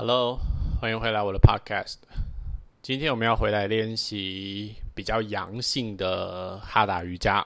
[0.00, 0.38] Hello，
[0.80, 1.96] 欢迎回来我的 Podcast。
[2.80, 7.44] 今天我们要回来练习比较阳性的哈达瑜伽，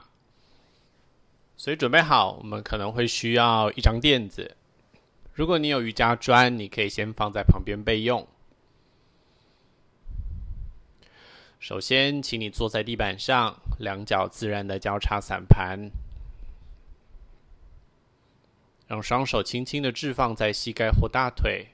[1.57, 4.55] 所以准备好，我们可能会需要一张垫子。
[5.33, 8.29] 如果你有瑜伽砖，你可以先放在旁边备用。
[11.59, 15.91] 首先，请你坐在地板上，两脚自然的交叉散盘，
[18.87, 21.69] 让双手轻轻的置放在膝盖或大腿。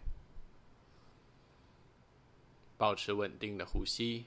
[2.78, 4.24] 保持稳定的呼吸，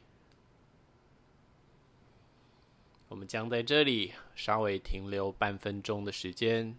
[3.08, 6.78] 我们将在这里稍微停留半分钟的时间。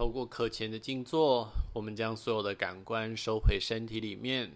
[0.00, 4.50] 透过课前的静坐，我们将所有的感官收回身体里面。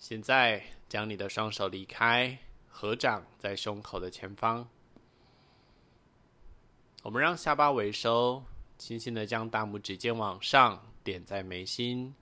[0.00, 2.36] 现在，将你的双手离开，
[2.68, 4.68] 合掌在胸口的前方。
[7.04, 8.42] 我们让下巴微收，
[8.78, 12.16] 轻轻的将大拇指尖往上点在眉心，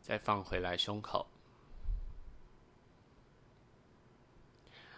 [0.00, 1.26] 再放回来胸口。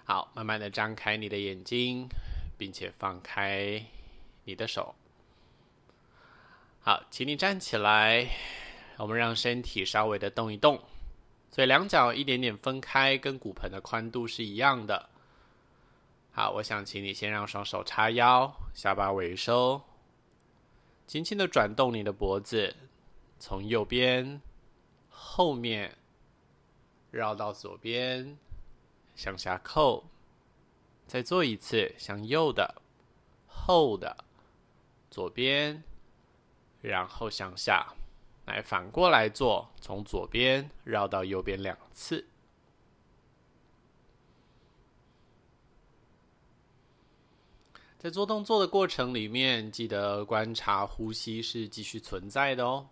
[0.05, 2.09] 好，慢慢的张开你的眼睛，
[2.57, 3.85] 并且放开。
[4.49, 4.95] 你的手，
[6.81, 8.27] 好，请你站起来。
[8.97, 10.81] 我们让身体稍微的动一动，
[11.51, 15.11] 所以两脚一点点分开，跟骨盆的宽度是一样的。
[16.33, 19.83] 好，我想请你先让双手叉腰，下巴微收，
[21.07, 22.75] 轻轻的转动你的脖子，
[23.39, 24.41] 从右边
[25.11, 25.95] 后面
[27.11, 28.39] 绕到左边，
[29.15, 30.07] 向下扣，
[31.07, 32.81] 再做一次，向右的
[33.47, 34.25] 后的。
[35.11, 35.83] 左边，
[36.81, 37.87] 然后向下，
[38.47, 42.27] 来反过来做，从左边绕到右边两次。
[47.99, 52.87] 在做动作的过程里面，记得观察呼吸是继续存在的哦。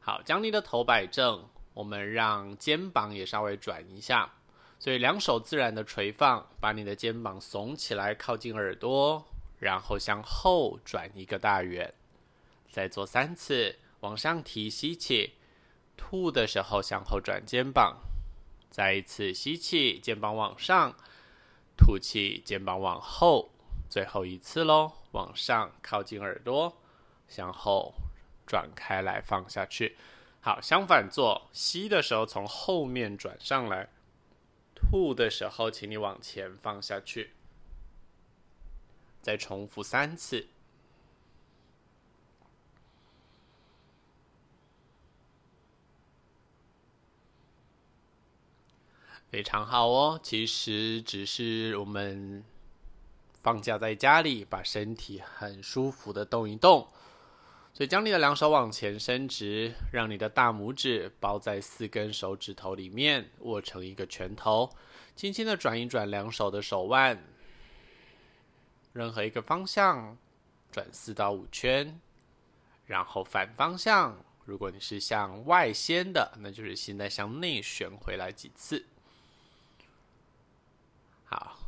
[0.00, 4.34] 好，将你的头摆正，我们让肩膀也稍微转一下，
[4.80, 9.24] 所以两手自然的垂放，把你的肩膀耸起来，靠近耳朵。
[9.58, 11.92] 然后向后转一个大圆，
[12.70, 15.34] 再做三次，往上提，吸气，
[15.96, 17.98] 吐的时候向后转肩膀，
[18.70, 20.94] 再一次吸气，肩膀往上，
[21.76, 23.50] 吐气，肩膀往后，
[23.88, 26.76] 最后一次喽，往上靠近耳朵，
[27.28, 27.94] 向后
[28.46, 29.96] 转开来放下去。
[30.40, 33.88] 好，相反做，吸的时候从后面转上来，
[34.74, 37.32] 吐的时候请你往前放下去。
[39.24, 40.46] 再重复三次，
[49.30, 50.20] 非常好哦。
[50.22, 52.44] 其实只是我们
[53.42, 56.86] 放假在家里，把身体很舒服的动一动。
[57.72, 64.70] 所以，将你的两手往前伸直，让你的大拇指包在四根手指头里面，握成一个拳头，
[65.16, 67.33] 轻轻的转一转两手的手腕。
[68.94, 70.16] 任何一个方向
[70.70, 72.00] 转四到五圈，
[72.86, 78.86] 然后反方向，如果你是向外掀的，那就是现在向内旋回来几次。
[81.24, 81.58] 好，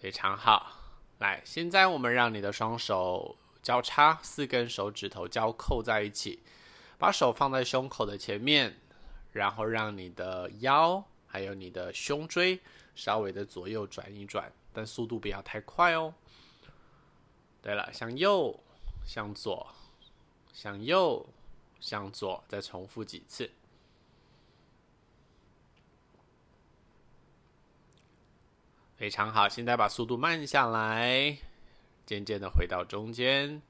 [0.00, 0.72] 非常好。
[1.18, 6.42] 来，现在我们让你的双手交叉，四根手指头交扣在一起，
[6.98, 8.76] 把手放在胸口的前面，
[9.30, 12.60] 然后让你的腰还有你的胸椎
[12.96, 16.12] 稍微的左右转一转，但速度不要太快哦。
[17.66, 18.56] 对了，向右，
[19.04, 19.66] 向左，
[20.54, 21.26] 向右，
[21.80, 23.50] 向左，再重复几次。
[28.96, 31.38] 非常好，现在把速度慢下来，
[32.06, 33.60] 渐渐的回到中间，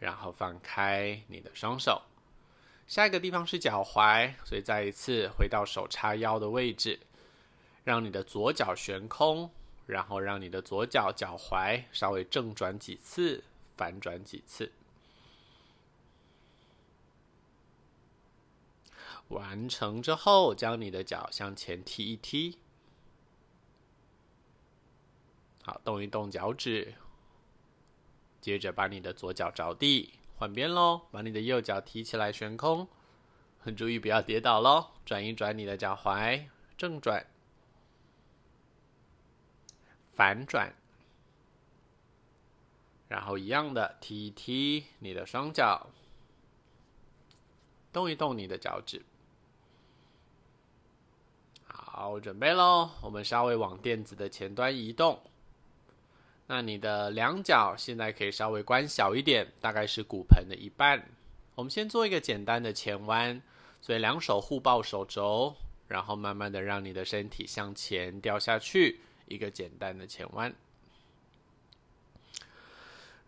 [0.00, 2.02] 然后放开你的双手。
[2.88, 6.98] 下一个地方是脚踝，所以再一次回到手叉腰的位置，
[7.84, 9.48] 让你的左脚悬空。
[9.86, 13.44] 然后让你的左脚脚踝稍微正转几次，
[13.76, 14.72] 反转几次。
[19.28, 22.58] 完成之后，将你的脚向前踢一踢。
[25.62, 26.94] 好，动一动脚趾。
[28.40, 31.02] 接着把你的左脚着地，换边喽。
[31.10, 32.86] 把你的右脚提起来悬空，
[33.58, 34.90] 很注意不要跌倒喽。
[35.04, 36.46] 转一转你的脚踝，
[36.76, 37.26] 正转。
[40.16, 40.72] 反转，
[43.06, 45.88] 然后一样的踢一踢你的双脚，
[47.92, 49.02] 动一动你的脚趾。
[51.68, 52.90] 好，准备喽！
[53.02, 55.20] 我们稍微往垫子的前端移动。
[56.46, 61.08] 那你的两脚现在可以稍微关小一点，大概是骨盆的一半。
[61.54, 63.42] 我们先做一个简单的前弯，
[63.80, 65.54] 所以两手互抱手肘，
[65.88, 70.54] 然后慢慢的让你的身体向前掉下去，一个简单的前弯。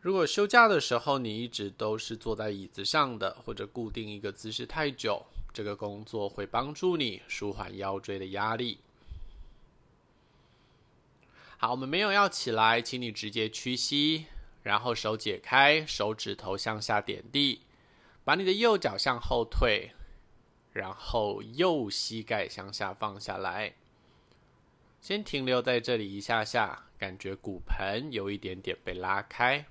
[0.01, 8.79] 如果休假的时候你一直都是坐在椅子上的，或者固定一个姿势太久，这个工作会帮助你舒缓腰椎的压力。
[11.59, 14.27] 好，我们没有要起来，请你直接屈膝，
[14.63, 17.63] 然后手解开，手指头向下点地，
[18.23, 19.91] 把你的右脚向后退，
[20.73, 23.75] 然后右膝盖向下放下来，
[25.01, 29.65] 先停留在这里一下下，感觉骨盆有一点点被拉开。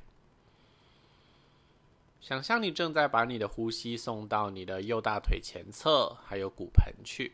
[2.20, 7.34] 想象你正在把你的呼吸送到你的右大腿前侧，还有骨盆去。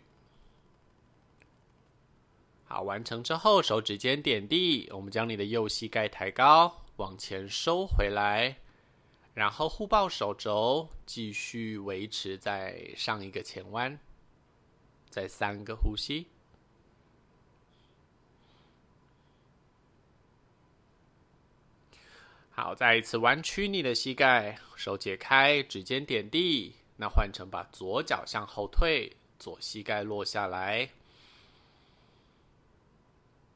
[2.65, 8.57] 好，完成之后，手指尖点地，我们将你的右膝盖抬高，往前收回来，
[9.33, 13.97] 然后互抱手肘，继续维持在上一个前弯，
[15.09, 16.27] 再三个呼吸。
[22.55, 26.75] 好，再一次弯曲你的膝盖，手解开，指尖点地。
[26.97, 30.89] 那换成把左脚向后退，左膝盖落下来。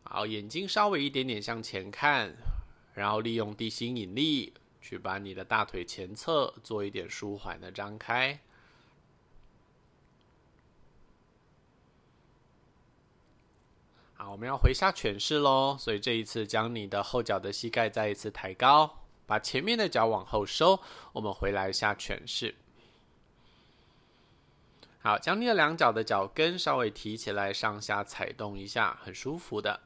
[0.01, 2.35] 好，眼睛稍微一点点向前看，
[2.95, 4.51] 然后利用地心引力
[4.81, 8.39] 去把你的大腿前侧做一点舒缓的张开。
[14.19, 20.79] 好，我们要回下犬式喽，所以这一次将你的后脚的膝盖再一次抬高，把前面的脚往后收，
[21.13, 22.55] 我们回来下犬式。
[25.03, 29.79] 好，将你的两脚的脚跟稍微提起来，上下踩动一下，很舒服的。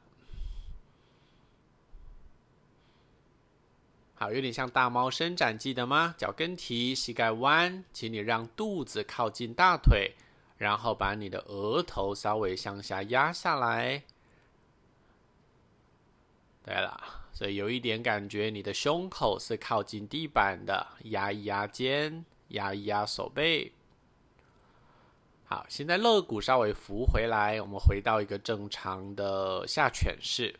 [4.14, 6.14] 好，有点像大猫伸展，记得吗？
[6.16, 10.14] 脚跟提，膝盖弯，请你让肚子靠近大腿，
[10.56, 14.04] 然后把你的额头稍微向下压下来。
[16.64, 17.00] 对了，
[17.32, 23.72] 所以有一点感觉，你的胸口是靠近地板的，压一压肩，压一压手背。
[25.44, 30.54] 好，现在肋骨稍微扶回来，我们回到一个正常的下犬式。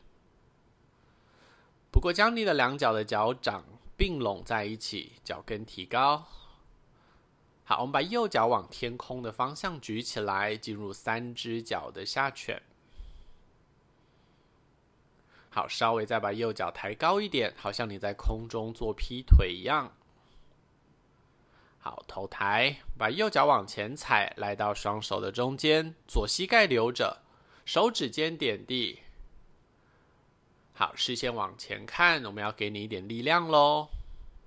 [1.91, 3.65] 不过，将你的两脚的脚掌
[3.97, 6.27] 并拢在一起，脚跟提高。
[7.65, 12.61] 好，我们把右脚往天空的方向举起来，进入三只脚的下犬。
[15.55, 19.93] 好，稍微再把右脚抬高一点，好像你在空中做劈腿一样。
[21.79, 27.19] 好，头抬，把右脚往前踩，来到双手的中间，左膝盖留着，
[27.67, 29.01] 手指尖点地。
[30.73, 33.89] 好，视线往前看，我们要给你一点力量喽。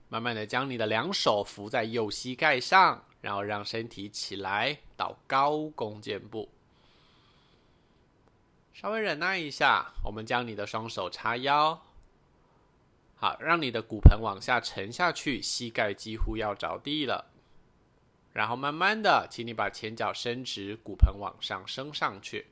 [0.10, 6.50] 慢慢的将你的两手扶在右膝盖上，然后让身体起来，到高弓箭步。
[8.76, 11.82] 稍微忍耐一下，我们将你的双手叉腰，
[13.16, 17.32] 好，让你的骨盆往下沉下去，膝盖几乎要着地了。
[18.34, 22.48] 然后慢慢的，请你把前脚伸直，骨盆往上升上去。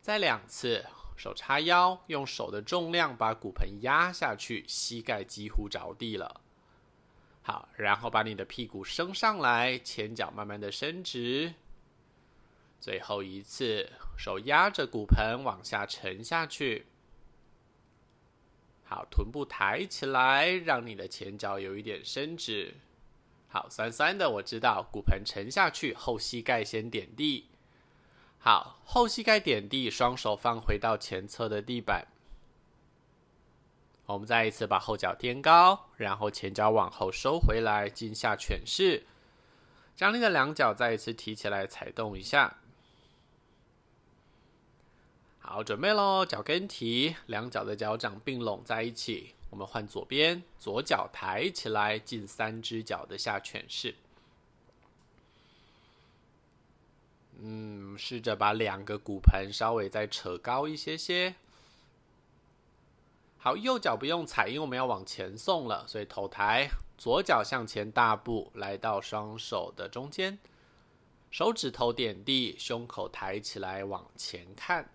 [0.00, 0.84] 再两次，
[1.16, 6.40] 手叉腰，用手的重量把骨盆压下去，膝盖几乎着地了。
[7.42, 11.54] 好，然后把你的屁股升上来，前脚慢慢的伸直。
[12.80, 16.86] 最后一次，手压着骨盆往下沉下去。
[18.84, 22.74] 好，臀部抬起来，让你的前脚有一点伸直。
[23.48, 24.88] 好，酸酸的，我知道。
[24.92, 27.48] 骨盆沉下去，后膝盖先点地。
[28.38, 32.06] 好，后膝盖点地，双手放回到前侧的地板。
[34.06, 39.04] 我们再一次把后脚垫高，然后前脚往后收回来，进下犬式。
[39.96, 42.58] 将你的两脚再一次提起来，踩动一下。
[45.48, 46.26] 好，准备喽！
[46.26, 49.32] 脚跟提，两脚的脚掌并拢在一起。
[49.48, 53.94] 我们换左边，左脚抬起来，进三只脚的下犬式。
[57.38, 61.36] 嗯，试着把两个骨盆稍微再扯高一些些。
[63.38, 70.40] 好，右脚不用踩，因为我们要往前送了，所以头抬，左脚向前大步，来到双手的中间，
[71.30, 74.90] 手指头点地，胸口抬起来，往前看。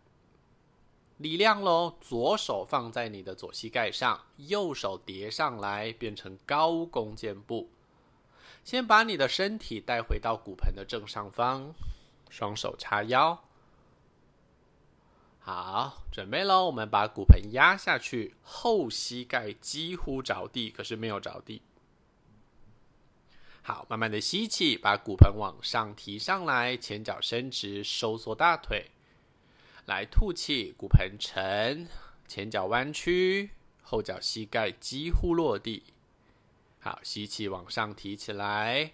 [1.21, 7.69] 力量喽，左手放在你的左膝盖上，右手叠上来，变成高弓箭步。
[8.63, 11.73] 先把你的身体带回到骨盆的正上方，
[12.29, 13.43] 双手叉腰。
[15.39, 21.61] 好，准备喽，我们把骨盆压下去，后膝盖几乎着地，可是没有着地。
[23.63, 28.91] 好，慢慢的吸气，把骨盆往上提上来，前脚伸直，收缩大腿。
[29.85, 31.87] 来吐气，骨盆沉，
[32.27, 35.83] 前脚弯曲，后脚膝盖几乎落地。
[36.79, 38.93] 好，吸气往上提起来，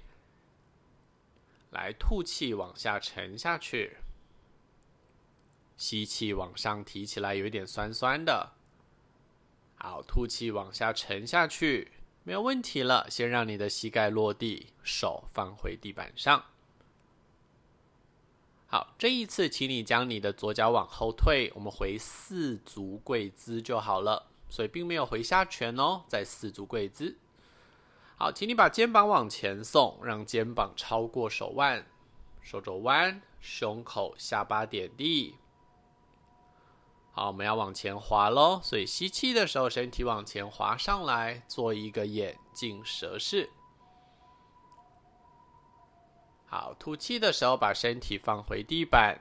[1.69, 3.97] 来吐气往下沉下去。
[5.75, 8.53] 吸气往上提起来，有一点酸酸的。
[9.75, 11.91] 好，吐气往下沉下去，
[12.23, 13.07] 没有问题了。
[13.09, 16.43] 先让你的膝盖落地，手放回地板上。
[18.69, 24.27] 好，这一次，请你将你的左脚往后退，我们回四足跪姿就好了。
[24.49, 27.17] 所以并没有回下拳哦，在四足跪姿。
[28.17, 31.85] 好，请你把肩膀往前送，让肩膀超过手腕，
[32.41, 35.35] 手肘弯，胸口下巴点地。
[37.11, 38.59] 好，我们要往前滑喽。
[38.61, 43.49] 所以吸气的时候，身体往前滑上来，做一个眼镜蛇式。
[46.49, 49.19] 好，吐气的时候，把身体放回地板，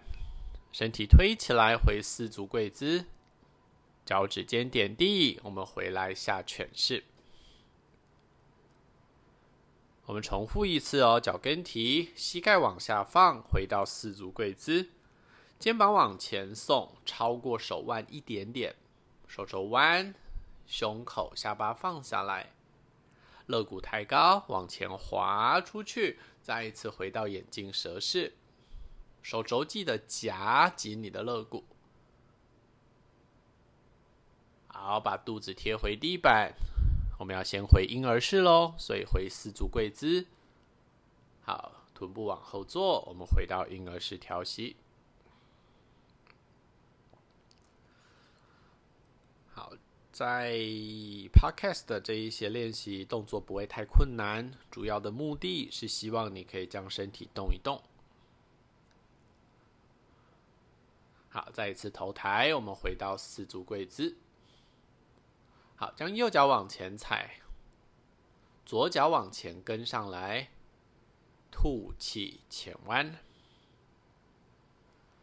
[0.71, 3.07] 身体推起来，回四足跪姿，
[4.05, 5.41] 脚趾尖点地。
[5.43, 7.03] 我们回来下犬式。
[10.05, 14.91] 我们重复一次哦，脚跟提，膝盖往下放，回到四足跪姿，
[15.59, 18.77] 肩膀往前送，超过手腕一点点，
[19.27, 20.15] 手肘弯，
[20.65, 22.53] 胸口下巴放下来。
[23.47, 28.33] 肋骨抬高，往前滑出去，再一次回到眼镜蛇式。
[29.21, 31.65] 手肘记得夹紧你的肋骨。
[34.69, 36.55] 好，把肚子贴回地板。
[37.19, 40.25] 我们要先回婴儿式喽，所以回四足跪姿。
[41.43, 44.77] 好，臀部往后坐，我们回到婴儿式调息。
[50.17, 50.53] 在
[51.31, 57.83] Podcast 的这一些练习动作不会太困难，主要的目的是希望你可以将身体动一动。
[61.29, 64.17] 好，再一次头抬，我们回到四足跪姿。
[65.75, 67.43] 好，将右脚往前踩，
[68.65, 70.49] 左脚往前跟上来，
[71.51, 73.19] 吐气前弯。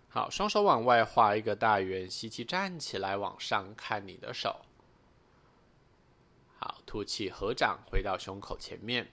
[0.08, 4.64] 好，双手往外画一个大圆，吸气站起来，往上看你的手。
[6.94, 9.08] 吐气合掌回到胸口前面。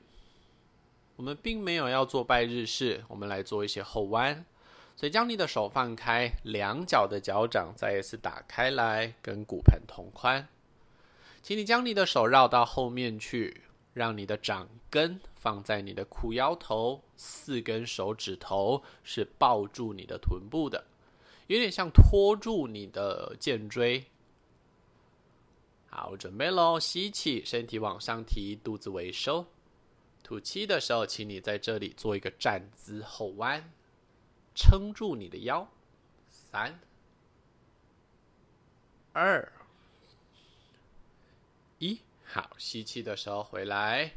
[1.16, 4.44] 我们并没有要做拜日式，我们来做一些后弯。
[4.94, 10.46] 所以将你的手放开，两脚的脚掌再一次打开来，跟骨盆同宽。
[11.40, 13.62] 请你将你的手绕到后面去，
[13.94, 20.84] 让你的掌根放在你的裤腰头，四根手指头是抱住你的臀部的，
[21.46, 24.04] 有点像托住你的肩椎。
[25.92, 26.78] 好，准备喽！
[26.78, 29.44] 吸气，身体往上提，肚子微收。
[30.22, 33.72] 吐气的时候，请你在这里做一个站姿后弯，
[34.54, 35.68] 撑住你的腰。
[36.30, 36.78] 三、
[39.12, 39.52] 二、
[41.80, 42.00] 一。
[42.24, 44.12] 好，吸气的时候回来，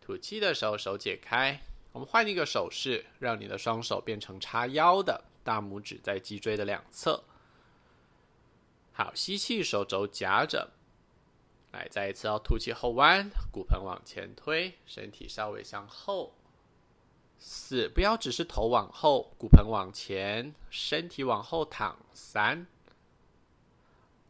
[0.00, 1.60] 吐气的时候手解开。
[1.92, 7.22] 我们换一个手势，让你的双手变成叉腰的，大拇指在脊椎的两侧。
[9.00, 10.72] 好，吸气，手肘夹着，
[11.72, 16.34] 来，再一次要吐气后弯，骨盆往前推，身体稍微向后。
[17.38, 21.98] 四，不要只是头往后，骨盆往前，身体往后躺。
[22.12, 22.66] 三、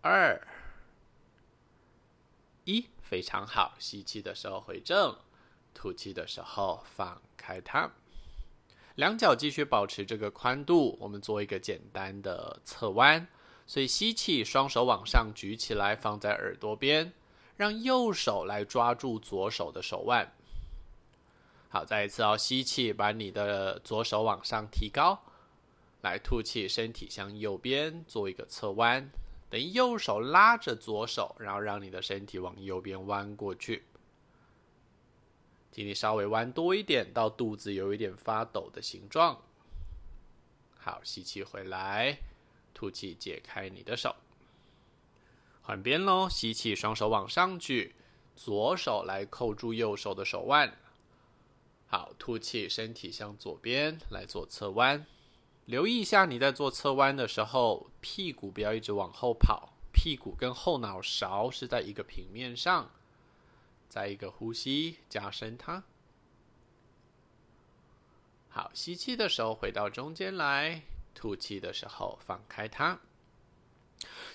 [0.02, 0.40] 二、
[2.62, 3.74] 一，非常好。
[3.80, 5.18] 吸气的时候回正，
[5.74, 7.90] 吐气的时候放开它。
[8.94, 13.26] 两脚继续保持这个宽度，我们做一个简单的侧弯。
[13.70, 17.12] 所以吸气，双手往上举起来，放在耳朵边，
[17.56, 20.32] 让右手来抓住左手的手腕。
[21.68, 25.22] 好，再一次哦，吸气，把你的左手往上提高，
[26.00, 29.08] 来吐气，身体向右边做一个侧弯，
[29.48, 33.84] 等右手拉着左手，然后让你的身体往右边弯过去。
[35.70, 39.40] 请你稍微弯多一点，到肚子有一点发抖的形状。
[40.76, 42.18] 好，吸气回来。
[42.80, 44.16] 吐气，解开你的手。
[45.60, 47.94] 换边喽，吸气，双手往上举，
[48.34, 50.78] 左手来扣住右手的手腕。
[51.86, 55.04] 好，吐气，身体向左边来做侧弯，
[55.66, 62.90] 留意一下你在做侧弯的时候，屁股不要一直往后跑，屁股跟后脑勺是在一个平面上。
[63.90, 65.84] 再一个呼吸，加深它。
[68.48, 70.82] 好，吸气的时候回到中间来，
[71.14, 72.98] 吐气的时候放开它。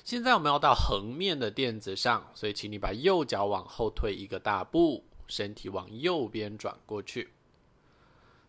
[0.03, 7.32] 现在我们要到横面的垫子上，所以请你把右脚往后退一个大步，身体往右边转过去。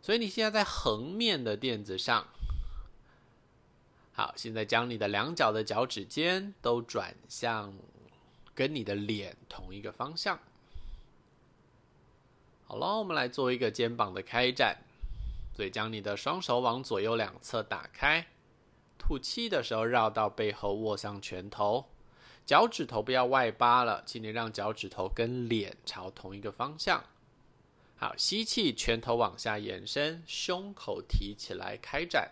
[0.03, 2.27] 所以你现在在横面的垫子上。
[4.13, 7.75] 好，现在将你的两脚的脚趾尖都转向
[8.55, 10.39] 跟你的脸同一个方向。
[12.67, 14.79] 好了，我们来做一个肩膀的开展，
[15.57, 18.27] 所以将你的双手往左右两侧打开，
[18.99, 21.83] 吐气的时候绕到背后握上拳头，
[22.45, 27.03] 脚趾头不要外八了，请你让脚趾头跟脸朝同一个方向。
[27.97, 32.31] 好，吸气，拳头往下延伸，胸口提起来开展。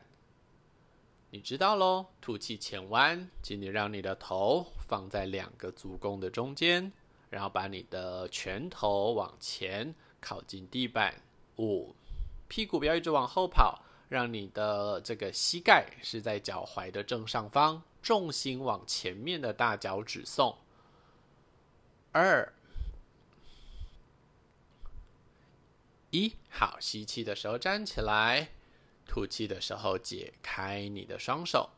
[1.30, 6.92] 你知道喽，吐气前弯，请你让你的头放在两个足弓的中间，
[7.30, 9.94] 然后把你的拳头往前。
[10.20, 11.14] 靠近地板，
[11.58, 11.94] 五，
[12.48, 20.56] 屁股不要一直往后跑，让你的这个膝盖是在脚踝的正上方，重心往前面的大脚趾送。
[22.12, 22.52] 二，
[26.10, 28.50] 一，好，吸气的时候站起来，
[29.06, 31.70] 吐气的时候解开你的双手。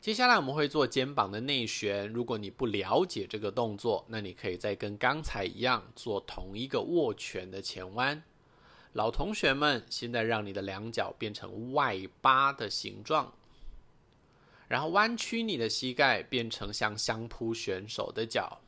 [0.00, 2.12] 接下来我们会做肩膀的内旋。
[2.12, 8.20] 如果你不了解这个动作，那你可以再跟刚才一样做同一个握拳的前弯。
[8.92, 13.32] 老同学们，现在让你的两脚变成外八的形状，
[14.68, 18.60] 然后弯曲你的膝盖，变成像相扑选手的脚。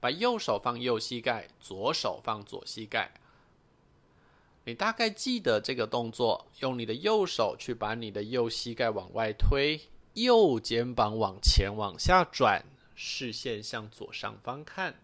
[0.00, 3.10] 把右手放右膝盖，左手放左膝盖。
[4.64, 9.80] 你大概记得这个动作，用你的右手去把你的右膝盖往外推。
[10.12, 12.64] 右肩膀往前往下转，
[12.94, 14.94] 视线向左上方看，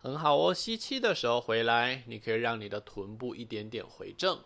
[0.00, 0.54] 很好哦。
[0.54, 4.40] 吸气的时候回来，你可以让你的臀部一点点回正，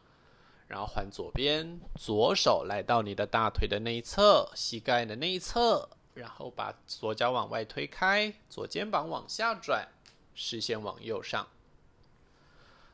[0.66, 9.88] 然后换左边，左手来到你的大腿的内侧，膝盖的内侧，然后把左脚往外推开，左肩膀往下转，
[10.34, 11.48] 视线往右上。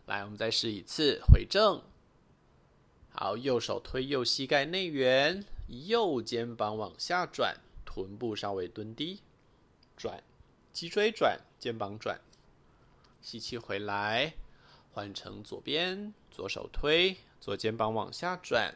[0.06, 1.82] 来，我们再试一次，回正。
[3.10, 5.44] 好，右手推右膝盖内缘。
[5.68, 9.20] 右肩膀往下转，臀部稍微蹲低，
[9.98, 10.22] 转，
[10.72, 12.18] 脊椎转，肩膀转，
[13.20, 14.34] 吸气回来，
[14.92, 18.74] 换成左边，左手推，左肩膀往下转。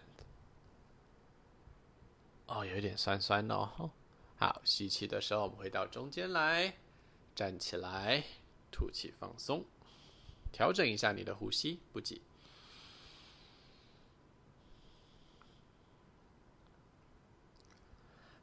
[2.47, 3.91] 哦，有点酸酸哦。
[4.37, 6.75] 好，吸气的时候，我们回到中间来，
[7.35, 8.25] 站起来，
[8.71, 9.65] 吐气放松，
[10.53, 12.21] 调整一下你的呼吸，不急。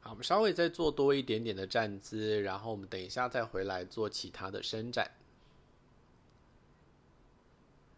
[0.00, 5.08] 好，我们稍微再做多一点点的站姿，然后我们等一下再回来做其他的伸展。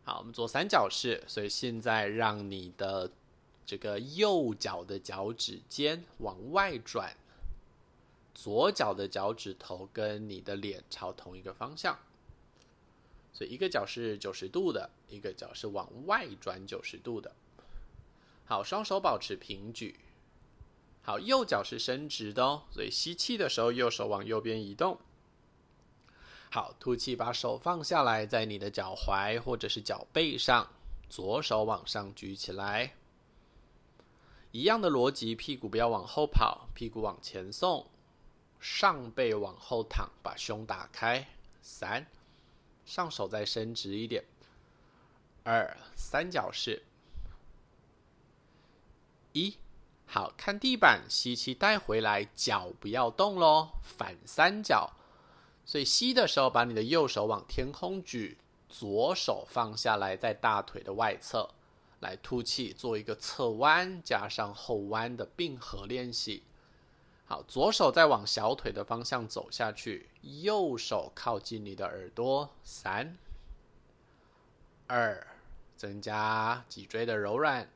[0.04, 3.10] 好，我们做三角式，所以现在让你的
[3.64, 7.16] 这个右脚的脚趾尖往外转，
[8.34, 11.96] 左脚的脚趾头跟你的脸朝同一个方向，
[13.32, 17.32] 所以一个脚是九十度的，一个脚是往外转九十度的。
[18.44, 20.00] 好，双手保持平举。
[21.04, 24.98] 好，右脚是伸直的哦，所以吸气的时候，右手往右边移动。
[26.54, 30.68] 好，吐气，把手放下来，在你的脚踝或者是脚背上，
[31.08, 32.92] 左手往上举起来。
[34.50, 37.86] 一样的逻辑，屁股不要往后跑，屁股往前送，
[38.60, 41.26] 上背往后躺，把胸打开。
[41.62, 42.06] 三，
[42.84, 44.22] 上手再伸直一点。
[45.44, 46.82] 二，三角式。
[49.32, 49.56] 一。
[50.04, 54.92] 好，看地板，吸气带回来，脚不要动喽，反三角。
[55.64, 61.50] 所以吸的时候，把你的右手往天空举，左手放下来，在大腿的外侧，
[62.00, 66.42] 来吐气，做一个侧弯加上后弯的并合练习。
[67.24, 73.16] 好，左手再往小腿的方向走下去，右手靠近你的耳朵，三、
[74.88, 75.26] 二，
[75.76, 77.70] 增加脊椎的柔软，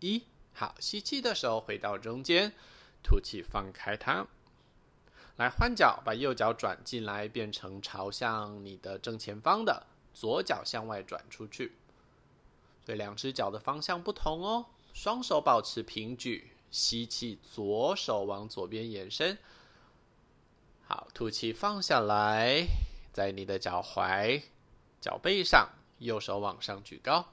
[0.00, 0.22] 一。
[0.54, 2.52] 好，吸气的时候回到中间，
[3.02, 4.26] 吐气放开它。
[5.38, 11.76] 来换脚，把右脚转进来，变成朝向你的正前方的，左脚向外转出去。
[12.84, 14.66] 所以两只脚的方向不同哦。
[14.92, 19.38] 双手保持平举，吸气，左手往左边延伸。
[20.84, 22.66] 好，吐气放下来，
[23.12, 24.42] 在你的脚踝、
[25.00, 27.28] 脚背上，右手往上举高。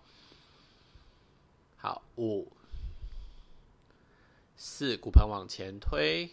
[1.77, 2.51] 好，五、
[4.55, 6.29] 四，骨盆往前推，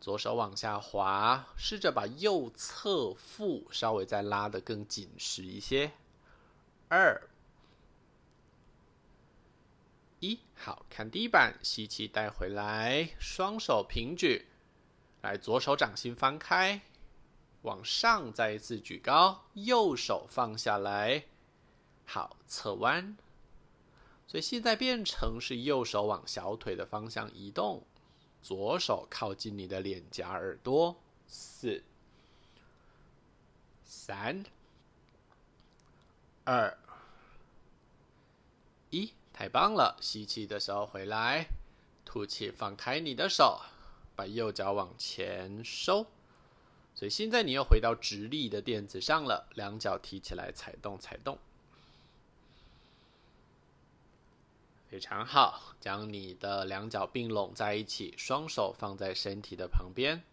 [0.00, 5.92] 左手往下滑，试着把右侧腹稍微再拉得更紧实一些。
[6.88, 7.28] 二、
[10.20, 14.46] 一，好，看地板，吸气带回来，双手平举，
[15.20, 16.80] 来，左手掌心翻开，
[17.62, 21.24] 往上再一次举高，右手放下来，
[22.06, 23.16] 好，侧弯。
[24.26, 27.84] 所以现在变成是右手往小腿的方向移动，
[28.42, 30.96] 左手靠近你的脸颊耳朵。
[31.32, 31.84] 四、
[33.84, 34.44] 三、
[36.44, 36.76] 二、
[38.90, 39.96] 一，太棒了！
[40.00, 41.46] 吸气的时候回来，
[42.04, 43.60] 吐气放开你的手，
[44.16, 46.06] 把右脚往前收。
[46.96, 51.38] 所以现在你又回到直立的垫子上了，两脚提起来踩动踩动。
[54.90, 60.24] 非常好，将你的两脚并拢在一起，双手放在身体的旁边。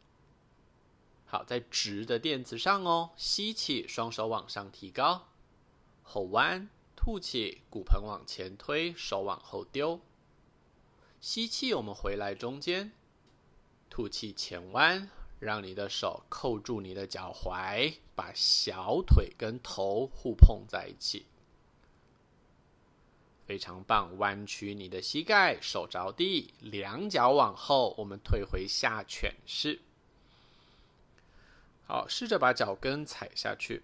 [1.27, 3.11] 好，在直的垫子上哦。
[3.15, 5.27] 吸气，双手往上提高，
[6.01, 10.01] 后弯，吐气，骨盆往前推，手往后丢。
[11.21, 12.91] 吸气，我们回来中间，
[13.91, 21.27] 吐气前弯，让你的手扣住你的脚踝，把小腿跟头互碰在一起。
[23.47, 29.79] 非常棒，弯曲你的膝盖，手着地，两脚往后，我们退回下犬式。
[31.85, 33.83] 好，试着把脚跟踩下去。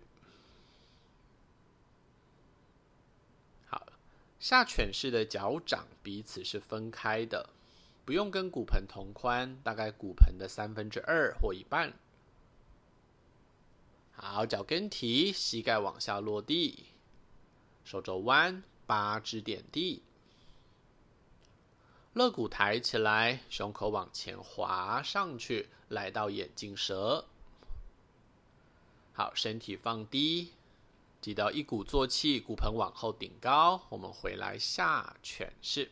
[3.66, 3.88] 好，
[4.38, 7.50] 下犬式的脚掌彼此是分开的，
[8.04, 11.94] 不用跟骨盆同宽，大概骨盆的三分之二或一半。
[14.12, 16.88] 好，脚跟提，膝盖往下落地，
[17.86, 18.62] 手肘弯。
[18.94, 20.04] 八支点地，
[22.14, 27.26] 肋骨抬起来，胸口往前滑上去，来到眼镜蛇。
[29.14, 30.52] 好，身体放低，
[31.20, 33.82] 记得一鼓作气，骨盆往后顶高。
[33.90, 35.90] 我们回来下犬式，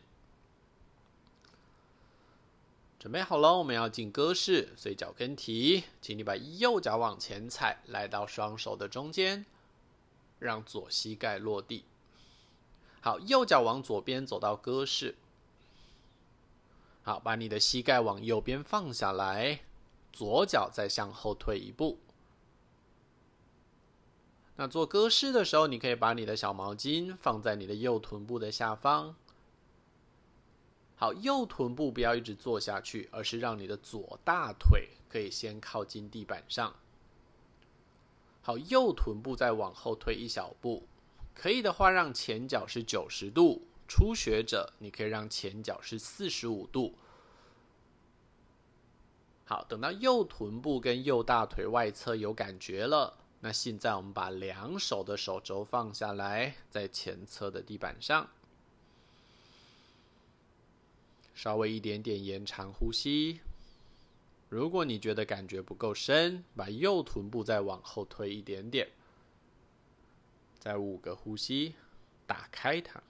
[3.00, 9.44] 准备好了，我们要进鸽式，所以脚跟提，请你把右脚往前踩，来到双手的中间，
[10.38, 11.84] 让左膝盖落地。
[13.02, 15.16] 好，右脚往左边走到鸽式。
[17.02, 19.62] 好，把你的膝盖往右边放下来，
[20.12, 21.98] 左脚再向后退一步。
[24.54, 29.16] 那做鸽式的时候，你可以把你的小毛巾放在你的右臀部的下方。
[30.94, 36.72] 好，右臀部不要一直坐下去，而是让你的左大腿可以先靠近地板上。
[38.42, 40.84] 好，右臀部再往后退一小步。
[41.34, 43.62] 可以的话，让前脚是九十度。
[43.88, 46.94] 初学者，你可以让前脚是四十五度。
[49.44, 58.30] 好，等到右臀部跟右大腿外侧有感觉了，那现在我们把两手的手肘放下来，在前侧的地板上，
[61.34, 63.40] 稍微一点点延长呼吸。
[64.48, 68.88] 如果你觉得感觉不够深，把右臀部再往后推一点点。
[70.62, 71.74] 再五个呼吸，
[72.24, 73.02] 打开它。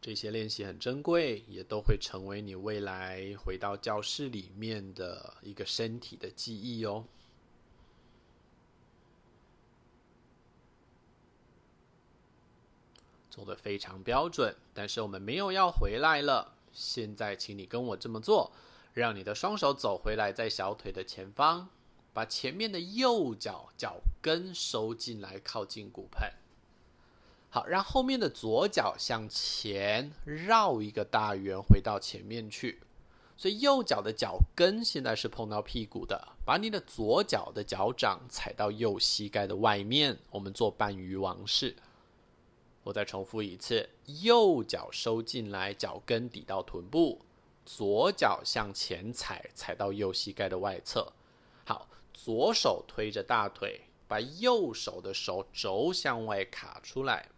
[0.00, 7.04] 这些练习很珍贵，也都会成为你未来回到教室里面的一个身体的记忆哦。
[13.28, 16.54] 做得非常标准，但是我们没有要回来了。
[16.70, 18.52] 现在，请你跟我这么做，
[18.94, 21.68] 让你的双手走回来，在小腿的前方。
[22.18, 26.28] 把前面的右脚脚跟收进来，靠近骨盆。
[27.48, 32.80] 好，让后面的左脚向前绕一个大圆，回到前面去。
[33.36, 40.18] 所以右脚的脚跟现在是碰到屁股的，把你的左脚的脚掌踩到右膝盖的外面。
[40.30, 41.76] 我们做半鱼王式。
[42.82, 47.20] 我再重复一次：右脚收进来，脚跟抵到臀部，
[47.64, 51.12] 左脚向前踩，踩到右膝盖的外侧。
[51.64, 51.86] 好。
[52.20, 57.28] 左手推着大腿，把右手的手肘向外卡出来。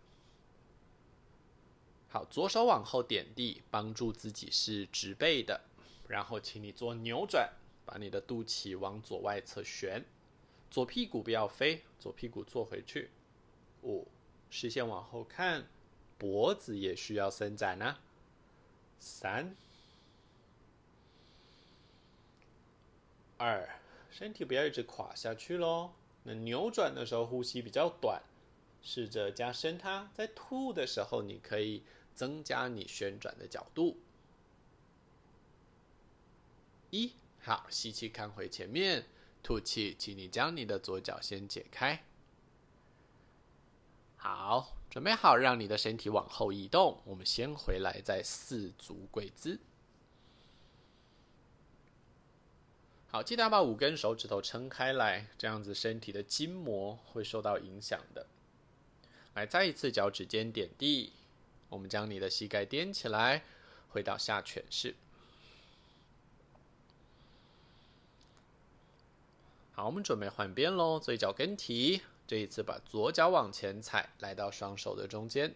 [2.08, 5.60] 好，左手往后点地，帮助自己是直背的。
[6.08, 7.52] 然后，请你做扭转，
[7.84, 10.02] 把你的肚脐往左外侧旋，
[10.70, 13.10] 左屁股不要飞，左屁股坐回去。
[13.82, 14.08] 五，
[14.48, 15.68] 视线往后看，
[16.16, 17.98] 脖子也需要伸展呢。
[18.98, 19.54] 三，
[23.36, 23.79] 二。
[24.10, 25.92] 身体不要一直垮下去喽。
[26.24, 28.22] 那扭转的时候呼吸比较短，
[28.82, 31.82] 试着加深它，在吐的时候，你可以
[32.14, 33.96] 增加你旋转的角度。
[36.90, 39.06] 一，好，吸气看回前面，
[39.42, 42.04] 吐气，请你将你的左脚先解开。
[44.16, 47.00] 好，准备好，让你的身体往后移动。
[47.04, 49.58] 我们先回来，再四足跪姿。
[53.12, 58.24] 好，记得要把五根手指头撑开来，这样子身体的筋膜会受到影响的。
[59.34, 61.12] 来，再一次脚趾尖点地，
[61.70, 63.42] 我们将你的膝盖踮起来，
[63.88, 64.94] 回到下犬式。
[69.72, 75.52] 好，我们准备换边喽，所以脚跟提，这一次把左脚往前踩，来到双手的中间。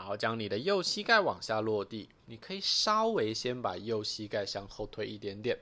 [0.00, 5.58] 好，将你的右膝盖往下落地，你可以稍微先把右膝盖向后推一点点。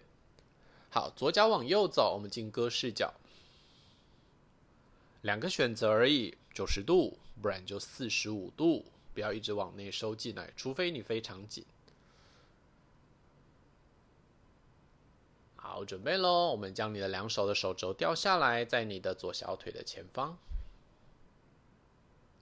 [0.89, 3.13] 好，左脚往右走，我们进歌视角，
[5.23, 11.65] 两个选择而已，九十度，不然就四十五度，不要一直往内收进来，除非你非常紧。
[15.57, 16.51] 好，准备喽！
[16.51, 20.39] 我们将你的两手的手肘掉下来，在你的左小腿的前方。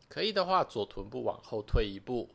[0.09, 2.31] 可以的话，左臀部往后退一步。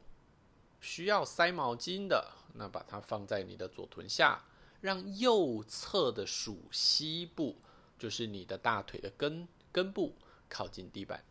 [0.79, 4.43] 需要塞毛巾的，那把它放在你的左臀下，
[4.81, 7.55] 让右侧的属膝部，
[7.97, 10.13] 就是你的大腿的根根部，
[10.49, 11.23] 靠近地板。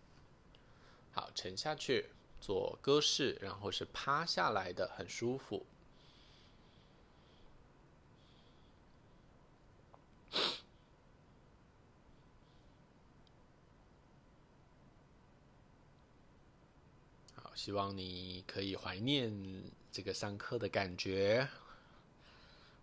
[1.12, 2.08] 好，沉下去，
[2.40, 5.66] 左鸽式，然后是趴下来的，很舒服。
[17.62, 19.32] 希望你可以怀念
[19.92, 21.46] 这个上课的感觉，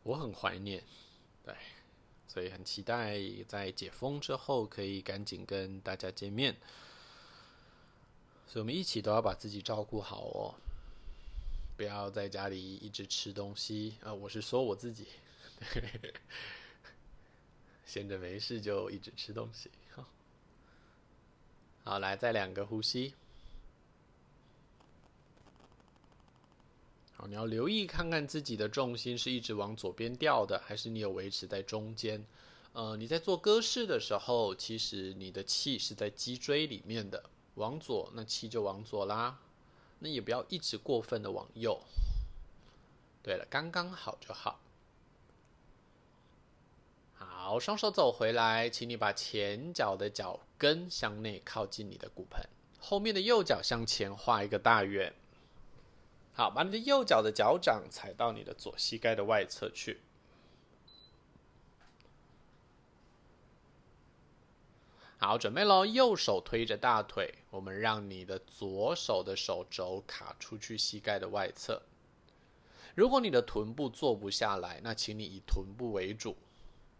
[0.04, 0.82] 我很怀念，
[1.44, 1.54] 对，
[2.30, 6.56] 所以很期待在解封之后可以赶紧跟大家见面。
[8.48, 10.56] 所以我们一起都要把自己照顾好哦，
[11.76, 14.13] 不要在家里一直吃东西啊！
[14.13, 15.10] 我是说我自己，
[17.86, 19.70] 闲着没事就一直吃东西。
[19.92, 20.06] 好，
[21.84, 23.13] 好，来，再两个呼吸。
[27.28, 32.26] 你要留意看看自己的重心是一直往左边掉的，还是你有维持在中间？
[32.74, 37.24] 呃，你在做鸽式的时候，其实你的气是在脊椎里面的，
[37.56, 39.40] 往左那气就往左啦，
[40.00, 41.82] 那也不要一直过分的往右。
[43.22, 44.60] 对了，刚刚好就好。
[47.16, 52.42] 好，双手走回来，请你把前脚的脚跟向内靠近你的骨盆，
[52.80, 55.14] 后面的右脚向前画一个大圆。
[56.39, 59.99] 好，把你的右脚的脚掌踩到你的左膝盖的外侧去。
[65.17, 65.86] 好，准备喽！
[65.86, 71.82] 右手推着大腿，我们让你的左手的手肘卡出去膝盖的外侧。
[72.95, 76.38] 如果你的臀部坐不下来，那请你以臀部为主。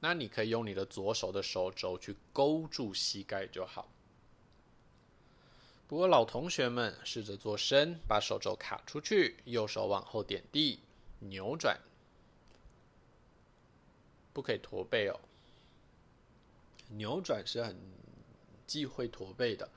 [0.02, 3.90] 那你可以用你的左手的手肘去勾住膝盖就好。
[5.90, 10.82] 不过，老同学们试着做深，把手肘卡出去，右手往后点地，
[11.18, 11.80] 扭转，
[14.32, 15.20] 不可以驼背哦。
[16.90, 17.76] 扭转是很
[18.68, 19.68] 忌讳驼背的，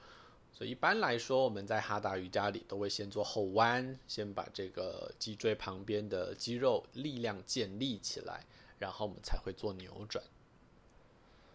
[0.52, 8.44] 所以一般来说，我们在哈达瑜伽里都会先做后弯，先把这个脊椎旁边的肌肉力量建立起来，
[8.78, 10.22] 然后我们才会做扭转。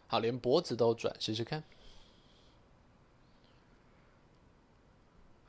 [0.08, 1.64] 好，连脖子都转，试试看。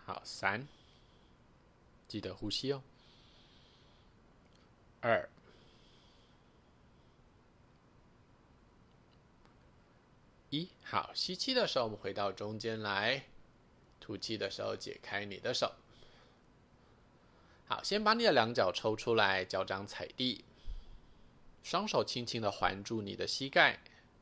[0.08, 0.66] 好，三，
[2.08, 2.82] 记得呼吸哦。
[5.02, 5.28] 二，
[10.48, 13.24] 一，好，吸气的时候，我们回到中间来；
[14.00, 15.74] 吐气的时候，解开你的手。
[17.66, 20.42] 好，先把你的两脚抽出来，脚掌踩地，
[21.62, 23.78] 双手轻轻的环住你的膝盖，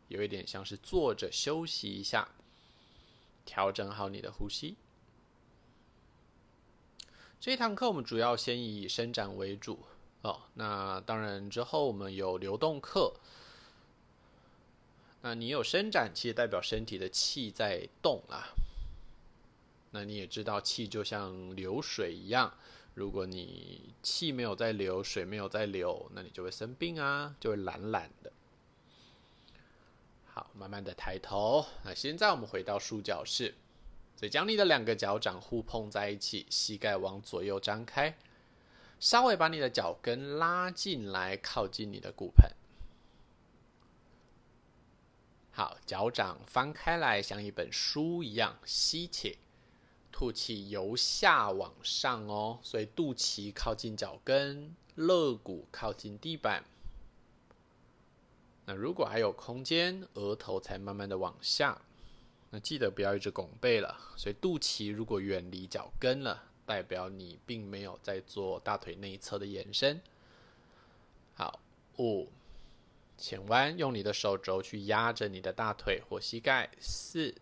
[0.08, 2.28] 有一点像是坐着休息一下，
[3.44, 4.74] 调整好你的呼吸。
[7.46, 9.78] 这堂课我们主要先以伸展为主
[10.22, 10.42] 哦。
[10.54, 13.14] 那当然之后我们有流动课。
[15.20, 18.48] 那你有伸展，其实代表身体的气在动啦。
[19.92, 22.52] 那你也知道，气就像流水一样，
[22.94, 28.32] 如果你气没有在流，水没有在流，那你就会生病啊，就会懒懒的。
[30.34, 31.64] 好，慢慢的抬头。
[31.84, 33.54] 那现在我们回到束脚式。
[34.16, 38.16] 所以，将你的两个脚掌互碰在一起，膝盖往左右张开，
[38.98, 42.50] 稍微把你的脚跟拉进来，靠近你的骨盆。
[45.52, 49.38] 好，脚掌翻开来，像一本书一样，吸气，
[50.10, 52.58] 吐气，由下往上哦。
[52.62, 56.64] 所以肚脐靠近脚跟，肋骨靠近地板。
[58.64, 61.82] 那如果还有空间，额头才慢慢的往下。
[62.60, 63.98] 记得不要一直拱背了。
[64.16, 70.00] 所以肚脐如果远离脚跟了，代表你并没有在做大腿内侧的延伸。
[71.34, 71.60] 好，
[71.98, 72.30] 五。
[73.18, 76.68] 前弯，用你的手肘去压着你的大腿或膝盖。
[76.78, 77.34] 四、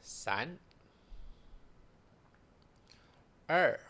[0.00, 0.56] 三、
[3.48, 3.80] 二、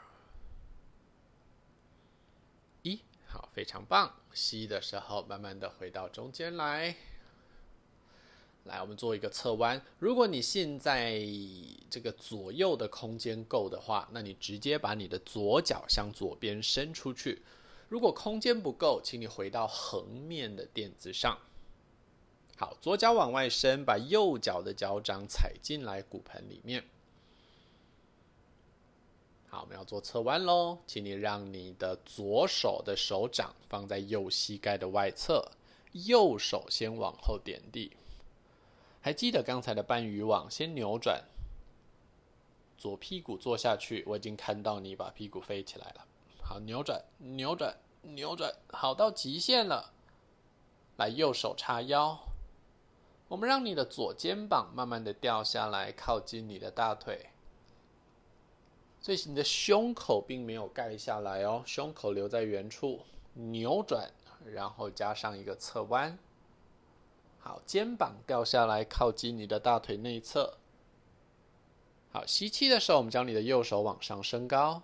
[2.80, 4.16] 一，好，非常棒。
[4.32, 6.96] 吸的时候，慢慢的回到中间来。
[8.64, 9.82] 来，我们做一个侧弯。
[9.98, 11.20] 如果你现在
[11.90, 17.42] 这个左右的空间够的话，那你直接把你的左脚向左边伸出去。
[17.88, 21.36] 如果空间不够，请你回到横面的垫子上。
[22.56, 26.84] 好，左脚往外伸，把右脚的脚掌踩进来骨盆里面。
[29.48, 35.50] 好，我们要做侧弯喽，请你让你的左手的手掌放在右膝盖的外侧，
[35.92, 37.90] 右手先往后点地。
[39.04, 41.24] 还记得刚才的半鱼网，先扭转，
[42.78, 44.04] 左屁股坐下去。
[44.06, 46.06] 我已经看到你把屁股飞起来了。
[46.40, 49.92] 好，扭转，扭转，扭转，好，到极限了。
[50.98, 52.16] 来，右手叉腰，
[53.26, 57.30] 我们让你的左肩膀慢慢的掉下来，靠近你的大腿。
[59.00, 63.00] 所以你的胸口并没有盖下来哦，胸口留在原处。
[63.34, 64.08] 扭转，
[64.44, 66.16] 然后加上一个侧弯。
[67.44, 70.58] 好，肩膀掉下来，靠近你的大腿内侧。
[72.12, 74.82] 好，吸气的时候，我们将你的右手往上升高。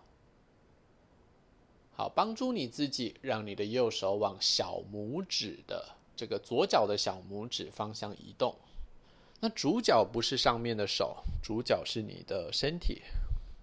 [1.92, 8.56] 好，帮助你自己，让你的右手往小拇指的这个左脚的小拇指方向移动。
[9.40, 13.02] 那主角不是上面的手，主角是你的身体。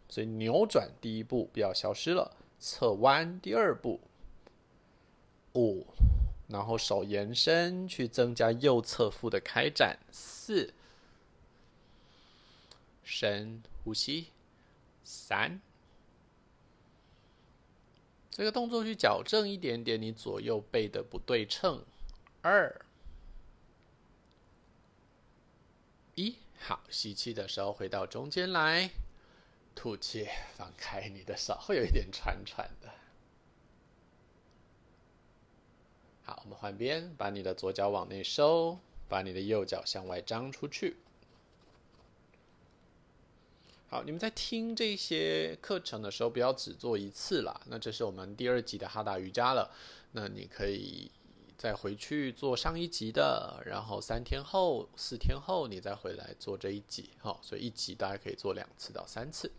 [0.07, 3.99] 所以扭转第一步不要消失了，侧弯第二步。
[5.55, 5.85] 五，
[6.47, 9.97] 然后手延伸去增加右侧腹的开展。
[10.11, 10.73] 四，
[13.03, 14.27] 深呼吸。
[15.03, 15.59] 三。
[18.31, 21.85] 这个动作去矫正一点点你左右背的不对称。
[22.41, 22.85] 二、
[26.15, 28.89] 一，好，吸气的时候回到中间来，
[29.73, 30.27] 吐气
[30.57, 32.93] 放开你的手，会有一点喘喘的。
[36.25, 40.97] 好，我们换边，把你的左脚往内收，把你的右脚向外张出去。
[43.87, 47.61] 好，你们在听这些课程的时候，不要只做一次啦。
[47.67, 49.71] 那这是我们第二集的哈达瑜伽了。
[50.13, 51.11] 那你可以
[51.55, 57.11] 再回去做上一集的，然后三天后、四天后你再回来做这一集。
[57.19, 59.51] 好，所以一集大概可以做两次到三次。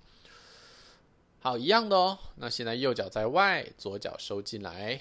[1.39, 2.19] 好，一样的哦。
[2.35, 4.99] 那现在右脚在外，左脚收进来，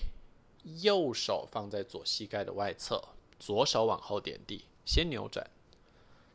[0.82, 3.02] 右手放在左膝盖的外侧，
[3.40, 5.50] 左手往后点地，先扭转，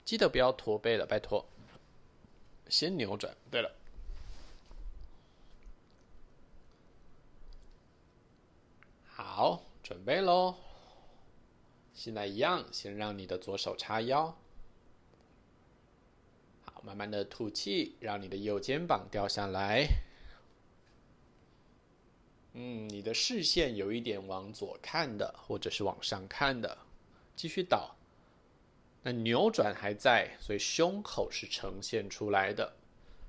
[0.04, 1.44] 记得不要驼背了，拜托。
[2.68, 3.74] 先扭转，对了，
[9.06, 10.54] 好，准备喽。
[11.92, 14.38] 现在一样，先让你的左手叉腰，
[16.64, 19.88] 好，慢慢的吐气，让你的右肩膀掉下来。
[22.52, 26.78] 嗯，你的视线有一点往左看的，或者是往上看的，
[27.36, 27.94] 继续倒。
[29.02, 32.74] 那扭转还在，所以胸口是呈现出来的。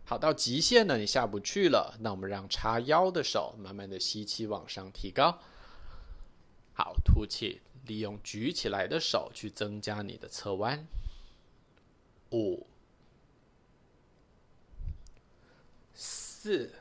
[0.03, 1.95] 好，到极限了，你下不去了。
[2.01, 5.39] 那我们让叉腰的手慢慢的吸气往上提高。
[6.73, 10.85] 好，吐气，利用举起来的手去增加你的侧弯。
[12.31, 12.65] 五、
[15.93, 16.73] 四。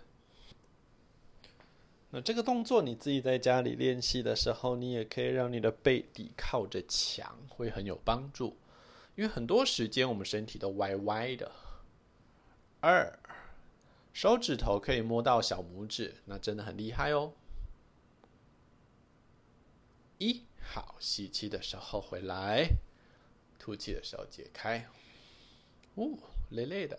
[2.13, 8.57] 那这个动作你自己在家里练习的时候，你也可以让你的背抵靠着墙，会很有帮助。
[9.15, 11.53] 因为很多时间我们身体都歪歪的。
[12.81, 13.19] 二，
[14.13, 17.33] 手指头可以摸到小拇指，那真的很厉害哦。
[20.19, 22.67] 一，好，吸气的时候回来，
[23.59, 24.87] 吐气的时候解开。
[25.95, 26.11] 哦，
[26.51, 26.99] 累累的。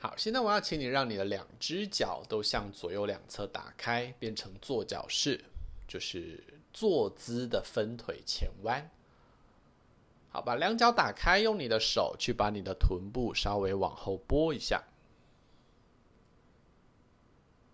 [0.00, 5.44] 好，现在我要请你让你的两只脚都向左右两侧打开，变成坐脚式，
[5.88, 6.42] 就是
[6.72, 8.88] 坐姿的分腿前弯。
[10.30, 14.84] 好，把两脚打开，用你的手去把你的臀部稍微往后拨一下。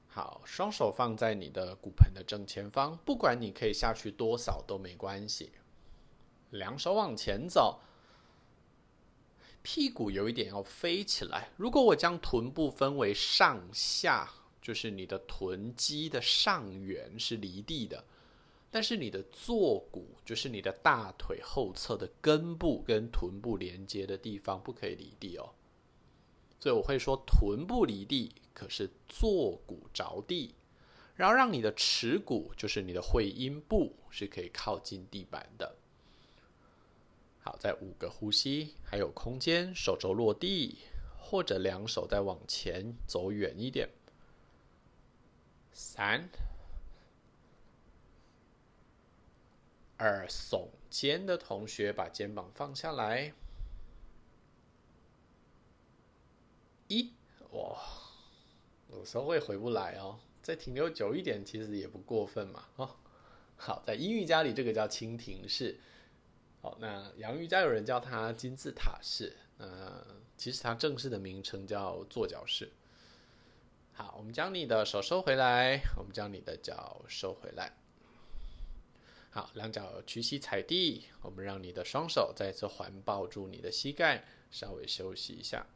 [0.09, 5.53] 好，双手放在你的骨盆的正前方，不管你可以下去多少都没关系。
[6.51, 7.81] 两手往前走，
[9.65, 11.49] 屁股有一点要飞起来。
[11.57, 18.05] 如果我将臀部分为上下，就是你的臀肌的上缘是离地的，
[18.71, 25.55] 但是你的坐骨，就是你的大腿后侧的根部跟臀部连接的地方，不可以离地哦。
[26.61, 30.55] 所以我会说臀部离地，可是坐骨着地，
[31.17, 35.75] 然后让你的耻骨，就是你的会阴部，是可以靠近地板的。
[37.45, 40.79] 好，再五个呼吸，还有空间，手肘落地，
[41.19, 43.91] 或者两手再往前走远一点。
[45.71, 46.31] 三、
[49.99, 53.35] 二，耸肩的同学把肩膀放下来。
[56.89, 57.13] 一，
[57.51, 57.79] 哇，
[58.91, 60.19] 有时候会回不来哦。
[60.43, 62.65] 再停留久一点，其实也不过分嘛。
[62.77, 62.97] 哦，
[63.59, 65.79] 好，在英语家里，这个叫蜻蜓式。
[66.65, 70.03] 好，那阳瑜伽有人叫它金字塔式，呃，
[70.39, 72.73] 其实它正式的名称叫坐脚式。
[73.93, 77.75] 好，我们将你的手收回来，我们将你的脚收回来。
[79.29, 85.67] 好，两脚屈膝踩地，我们让你的双手再次环抱住你的膝盖，稍微休息一下，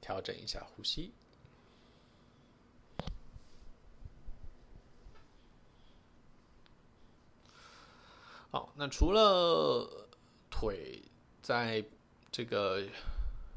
[0.00, 1.10] 调整一下呼吸。
[8.50, 10.08] 好，那除了
[10.50, 11.02] 腿
[11.40, 11.84] 在
[12.32, 12.82] 这个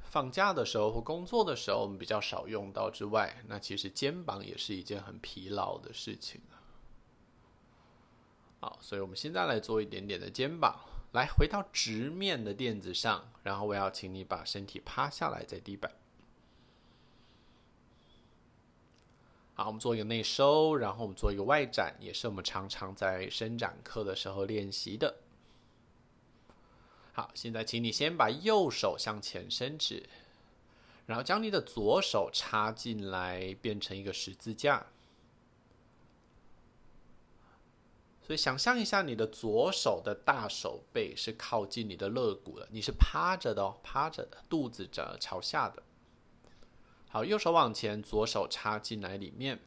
[0.03, 6.41] 放假的时候或工作的时候，我们比较少用到之外，那其实肩膀也是一件很疲劳的事情。
[8.59, 10.79] 好，所以我们现在来做一点点的肩膀，
[11.13, 15.91] 来回到直面的垫子上，然后我要请你把身体趴下来在地板。
[19.56, 25.18] 好，我们做一个内收，然后我们做一个外展，也是我们常常在伸展课的时候练习的。
[27.12, 30.10] 好，现在请你先把右手向前伸直，
[31.06, 34.88] 然后将你的左手插进来，变成一个十字架。
[38.26, 45.84] 所以想象一下，你的左手的大手背是靠近你的肋骨的，你是趴着的哦，趴着的，肚子着朝下的。
[47.14, 49.59] 好，右手往前，左手插进来里面。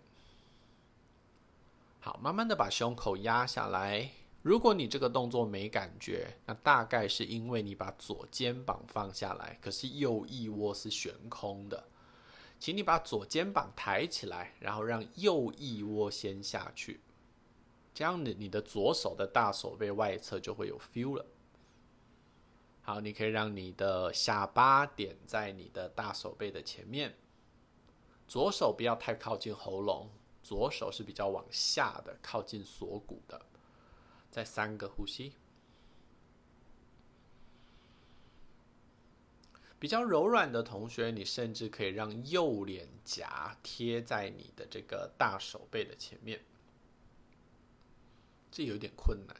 [2.01, 4.11] 好，慢慢的把胸口压下来。
[4.43, 11.85] 如果你这个动作没感觉，那大概是因为你把左肩膀放下来，可是右腋窝是悬空的。
[12.59, 17.01] 请你把左肩膀抬起来，然后让右腋窝先下去，
[17.95, 21.25] 这样你你的左手的大手背外侧就会有 feel 了。
[22.83, 27.15] 好，你可以让你的下巴点在你的大手背的前面。
[28.29, 30.11] 左手不要太靠近喉咙，
[30.43, 33.47] 左手是比较往下的，靠近锁骨的。
[34.31, 35.33] 再三个呼吸，
[39.79, 46.45] 比较柔软的同学，你甚至可以让右脸颊贴在你的这个大手背的前面，
[48.51, 49.37] 这有点困难。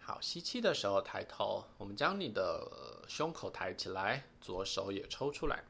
[0.00, 5.62] 好，吸气的时候抬头，我们将你的胸口抬起来，左手也抽出来。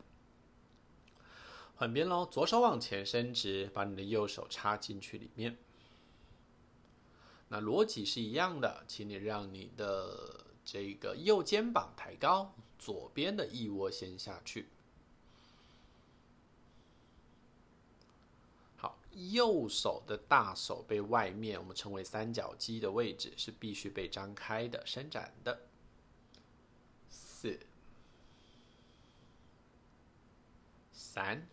[1.77, 5.59] 换边喽，左手往前伸直，把你的右手插进去里面。
[7.49, 14.69] 那逻辑是一样的，请你让你的这个右肩膀抬高，左边的腋窝先下去。
[18.77, 25.63] 好，右手的大手背外面，我们称为三角肌的位置，是必须被张开的、伸展的。
[27.11, 27.59] 四、
[30.93, 31.47] 三。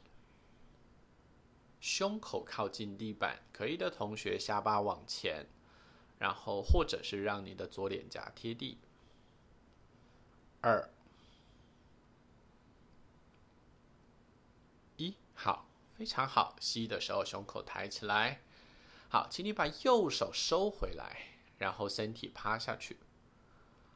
[1.90, 5.48] 胸口靠近地板，可以的同学下巴往前，
[6.20, 8.78] 然后或者是让你的左脸颊贴地。
[10.62, 10.88] 二、
[14.98, 15.66] 一，好，
[15.98, 16.56] 非常好。
[16.60, 18.42] 吸的时候胸口抬起来。
[19.10, 22.98] 好，请你把右手收回来，然后身体趴下去。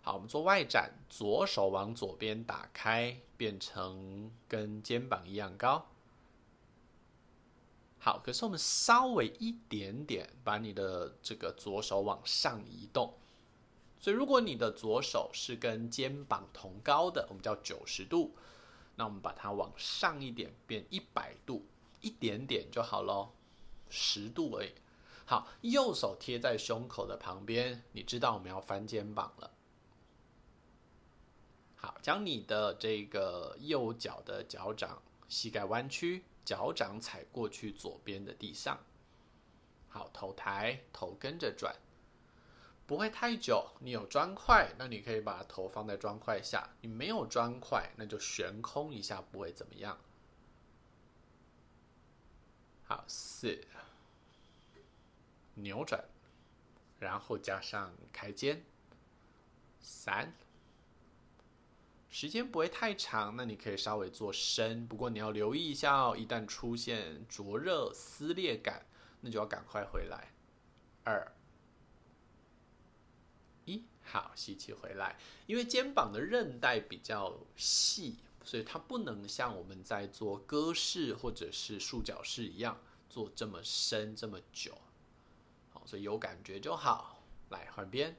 [0.01, 5.92] 好，我们做外展，左手往左边打开，变成跟肩膀一样高。
[8.05, 13.13] 好，可是我们稍微一点点把你的这个左手往上移动，
[13.97, 18.35] 所以如果你的左手是跟肩膀同高的，我们叫九十度，
[18.97, 21.65] 那我们把它往上一点，变一百度，
[22.01, 23.29] 一点点就好喽，
[23.89, 24.73] 十度而已。
[25.23, 29.49] 好，右手贴在胸口的旁边，你知道我们要翻肩膀了。
[31.77, 38.79] 好，将你的这个右脚的脚掌膝盖弯曲，脚掌踩过去左边的地上。
[39.89, 41.75] 好，头抬，头跟着转，
[42.87, 43.71] 不会太久。
[43.79, 49.99] 你有砖块，那你可以把头放在砖块下；你没有砖块，那就悬空一下，不会怎么样。
[52.85, 53.65] 好，四，
[55.53, 56.03] 扭转，
[56.99, 58.63] 然后加上开肩，
[59.79, 60.33] 三，
[62.13, 68.85] 时间不会太长，那你可以稍微做深，不过你要留意一下哦，一旦出现灼热撕裂感。
[69.21, 70.31] 那就要赶快回来，
[71.05, 71.33] 二、
[73.65, 75.17] 一，好，吸气回来。
[75.47, 84.77] 因为肩膀的韧带比较细，所以它不能像我们在做鸽式或者是束脚式一样做这么深这么久。
[85.71, 87.23] 好，所以有感觉就好。
[87.49, 88.15] 来换边，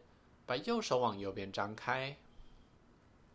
[0.47, 2.17] 把右手往右边张开，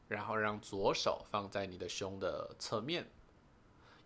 [0.09, 3.09] 然后让左手放在你的胸的侧面。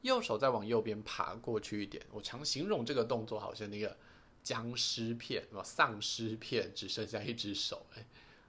[0.01, 3.97] 右手再往右边爬过去一点，我常形容这个动作好像那个
[4.43, 5.63] 僵尸片，是吧？
[5.63, 8.05] 丧尸片只剩下一只手，哎，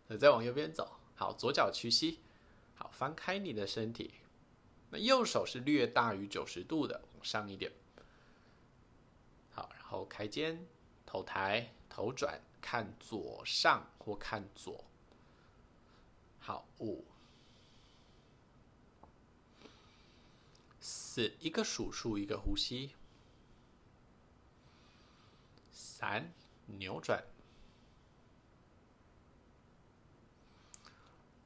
[0.09, 2.19] 那再往右边走，好，左脚屈膝，
[2.75, 4.15] 好，翻开你的身体，
[4.91, 7.71] 那右手是略大于九十度的，往上一点，
[9.53, 10.67] 好，然后开肩，
[11.07, 14.85] 头抬，头转，看左上或看左，
[16.41, 17.05] 好，五。
[21.15, 22.91] 四，一个数数，一个呼吸。
[25.71, 26.33] 三，
[26.67, 27.23] 扭转。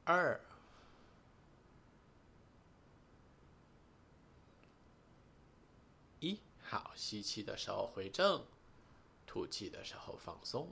[0.05, 0.41] 二，
[6.19, 8.43] 一，好，吸气的时候回正，
[9.27, 10.67] 吐气的时候放松。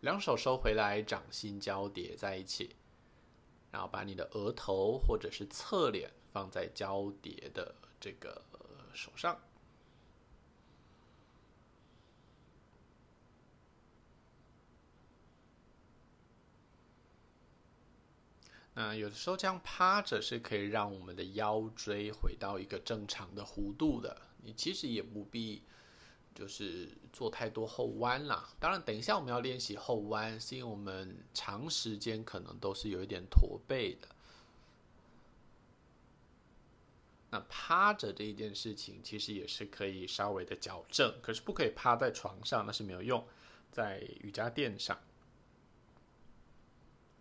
[0.00, 2.74] 两手收回来，掌心交叠在一起，
[3.70, 6.10] 然后把你的额头或者是侧脸。
[6.34, 8.42] 放在交叠的这个
[8.92, 9.40] 手上。
[18.74, 24.20] 那有的时候这样趴着是可以让我们的腰椎回到一个正常的弧度的。
[24.42, 25.62] 你其实也不必
[26.34, 28.52] 就是做太多后弯啦。
[28.58, 34.08] 当然，等一下我们要练习后弯，是因为我们长时间可能都是有一点驼背的。
[37.34, 43.26] 那趴着这一件事情，其实也是可以稍微的矫正，可是不可以趴在床上，那是没有用，
[43.72, 44.96] 在瑜伽垫上。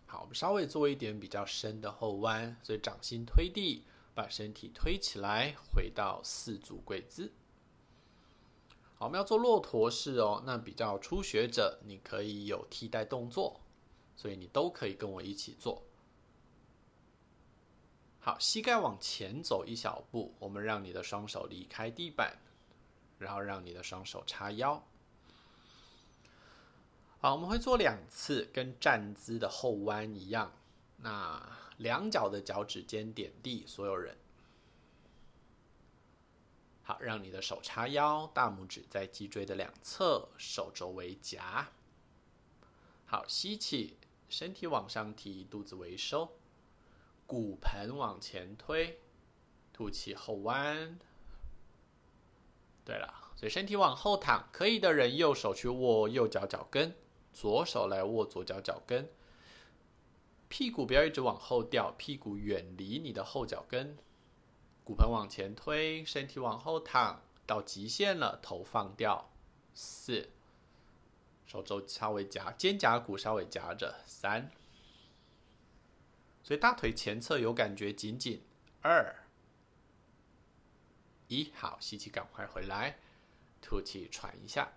[0.06, 7.32] 好，我们稍微做一点比较深的后弯，所以掌心推地，把身体推起来，回到四足跪姿。
[8.94, 10.44] 好，我们要做骆驼式哦。
[10.46, 13.60] 那比较初学者，你可以有替代动作，
[14.16, 15.82] 所以你都可以跟我一起做。
[18.26, 22.38] 好，膝盖往前走一小步，我们让你的双手离开地板，
[23.18, 24.82] 然后让你的双手叉腰。
[27.20, 30.54] 好，我们会做两次，跟站姿的后弯一样。
[30.96, 31.46] 那
[31.80, 34.18] 两脚的脚趾尖点地，所有人。
[36.82, 41.68] 好，让你的手叉腰，大拇指在脊椎的两侧，手肘为夹。
[43.06, 43.98] 好，吸气，
[44.30, 46.38] 身体往上提，肚子微收。
[47.26, 49.00] 骨盆往前推，
[49.72, 51.00] 吐气后弯。
[52.86, 56.94] 对了，所以身体往后躺，可以的人右手去握右脚脚跟，
[57.32, 59.10] 左手来握左脚脚跟。
[60.50, 63.98] 屁股不要一直往后掉，屁股远离你的后脚跟。
[64.84, 69.32] 骨盆往前推，身体往后躺，到极限了，头放掉。
[69.74, 70.30] 四，
[71.46, 73.96] 手肘稍微夹，肩胛骨稍微夹着。
[74.06, 74.52] 三。
[76.44, 78.42] 所以大腿前侧有感觉紧紧，
[78.82, 79.16] 二、
[81.30, 82.98] 一，好，吸气，赶快回来，
[83.62, 84.74] 吐气，喘一下。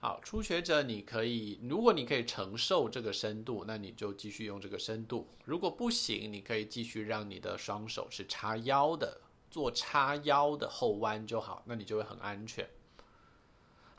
[0.00, 5.28] 好，初学者你可以，如果你可以承受这个深度，那你就继续用这个深度。
[5.44, 12.68] 如果不行，你可以继续让你的双手是叉腰的，做叉腰的后弯就好，那你就会很安全。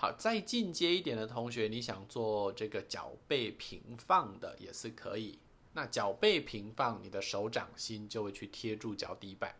[0.01, 5.39] 好，再进阶一点的同学，你想做这个脚背平放的也是可以。
[5.73, 9.57] 那脚背平放，你的手掌心就会去贴住脚底板。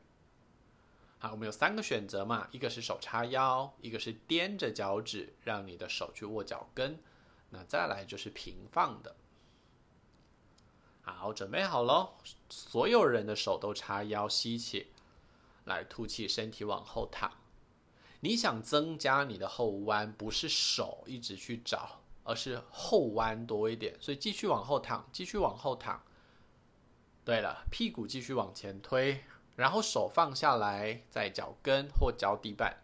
[1.18, 6.98] 好，我们有三个选择嘛，一个是手叉腰，一个是踮着脚趾，让你的手去握脚跟。
[7.50, 9.18] 那再来就是平放的。
[11.02, 12.14] 好，准备好喽，
[12.50, 14.88] 所有人的手都叉腰，吸气，
[15.66, 17.39] 来吐气，身体往后躺。
[18.22, 23.96] 你想增加你的后弯，不是手一直去找，而是后弯多一点。
[24.02, 26.04] 所以继续往后躺，继续往后躺。
[27.24, 29.24] 对了，屁股继续往前推，
[29.56, 32.82] 然后手放下来在脚跟或脚底板，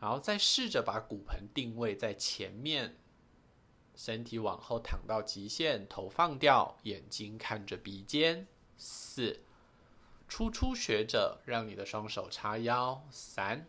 [0.00, 2.96] 然后再试着把骨盆定位在前面，
[3.94, 8.46] 身体往后躺到极限，头放掉，眼睛看着鼻尖。
[8.76, 9.44] 四，
[10.34, 13.06] 初初学者让你的双手叉腰。
[13.10, 13.68] 三，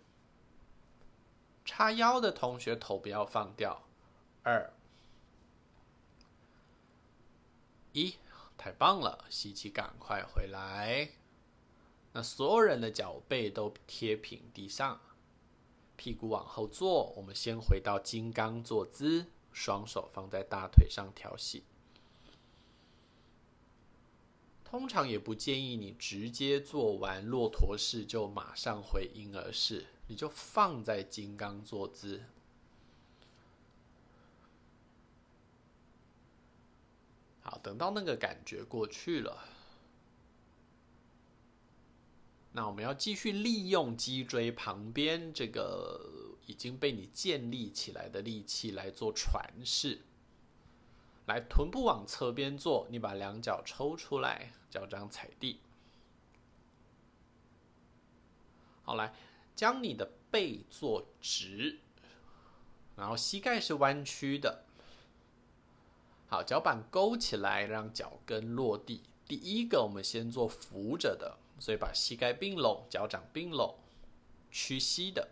[1.65, 3.83] 叉腰的同学头不要放掉。
[4.43, 4.71] 二，
[7.91, 8.15] 一。
[8.57, 11.09] 太棒了，吸气，赶快回来。
[12.13, 15.01] 那所有人的脚背都贴平地上，
[15.97, 17.07] 屁股往后坐。
[17.17, 21.65] 我们先回到金刚坐姿，双手放在大腿上调息。
[24.73, 32.23] 通常也不建议你直接做完骆驼式就马上回婴儿式，你就放在金刚坐姿。
[37.41, 39.47] 好，等到那个感觉过去了，
[42.53, 49.99] 那我们要继续利用脊椎旁边这个已经被你建立起来的力气来做传式。
[51.25, 55.61] 来，臀部往侧边坐，你把两脚抽出来，脚掌踩地。
[58.83, 59.13] 好，来，
[59.55, 61.79] 将你的背坐直，
[62.97, 64.65] 然后膝盖是弯曲的。
[66.27, 69.03] 好，脚板勾起来，让脚跟落地。
[69.25, 73.77] 第一个，我们先做扶着的，所以把膝盖并拢，脚掌并拢，
[74.51, 75.29] 屈膝的。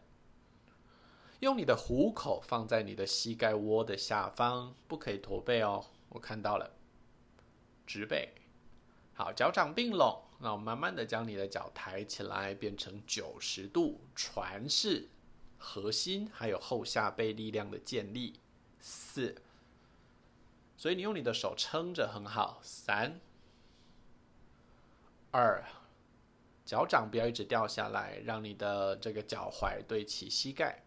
[1.41, 5.87] 用你的虎口放在你的膝盖窝的下方，不可以驼背哦。
[6.09, 6.71] 我看到了，
[7.87, 8.29] 直背。
[9.15, 15.09] 好，脚掌并拢，那我慢慢的将你的脚抬起来，变成九十度传式，
[15.57, 18.39] 核心还有后下背力量的建立。
[18.79, 19.41] 四。
[20.77, 23.19] 所以你用你的手撑着很好，三、
[25.31, 25.63] 二，
[26.63, 30.83] 脚掌不要一直掉下来，让你的这个脚踝对齐膝盖。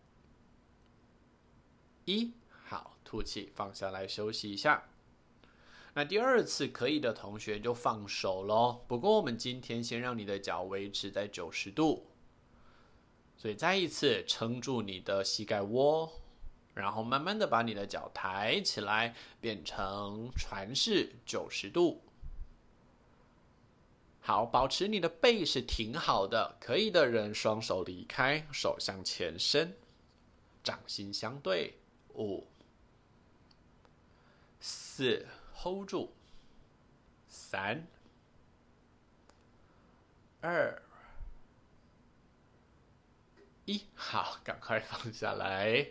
[2.05, 2.33] 一，
[2.65, 4.85] 好，吐气，放下来休息一下。
[5.95, 8.85] 那第二次可以的同学就放手喽。
[8.89, 12.07] 不过我们今天先让你的脚维持在九十度，
[13.37, 16.13] 所以再一次撑住你的膝盖窝。
[16.75, 22.03] 然后慢慢的把你的脚抬起来，变成船式九十度。
[24.21, 26.57] 好，保持你的背是挺好的。
[26.61, 29.77] 可以的人双手离开，手向前伸，
[30.65, 31.79] 掌心相对。
[32.15, 32.47] 五、
[34.61, 36.13] 四，hold 住。
[37.27, 37.87] 三、
[40.41, 40.83] 二、
[43.65, 45.89] 一，好，赶快放下来。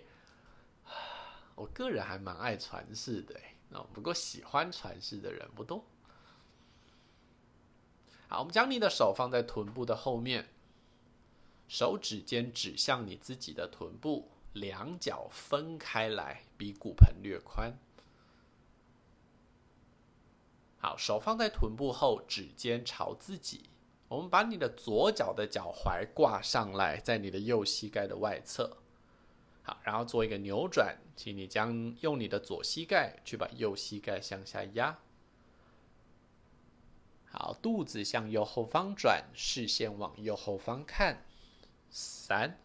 [1.55, 5.85] 我个人还蛮爱传世的，那，不过喜欢传世的人不多。
[8.27, 10.49] 好，我们将你的手放在臀部的后面，
[11.67, 17.77] 手指尖指向你自己的臀部，两脚分开来，比骨盆略宽。
[20.77, 23.69] 好，手放在臀部后，指尖朝自己。
[24.09, 28.77] 我们把你的左脚的脚踝挂上来，在你的右膝盖的外侧。
[29.63, 34.99] 好，然后做一个扭转，请你将用你的左膝盖去把右膝盖向下压。
[37.25, 41.25] 好，肚子向右后方转，视线往右后方看。
[41.89, 42.59] 三，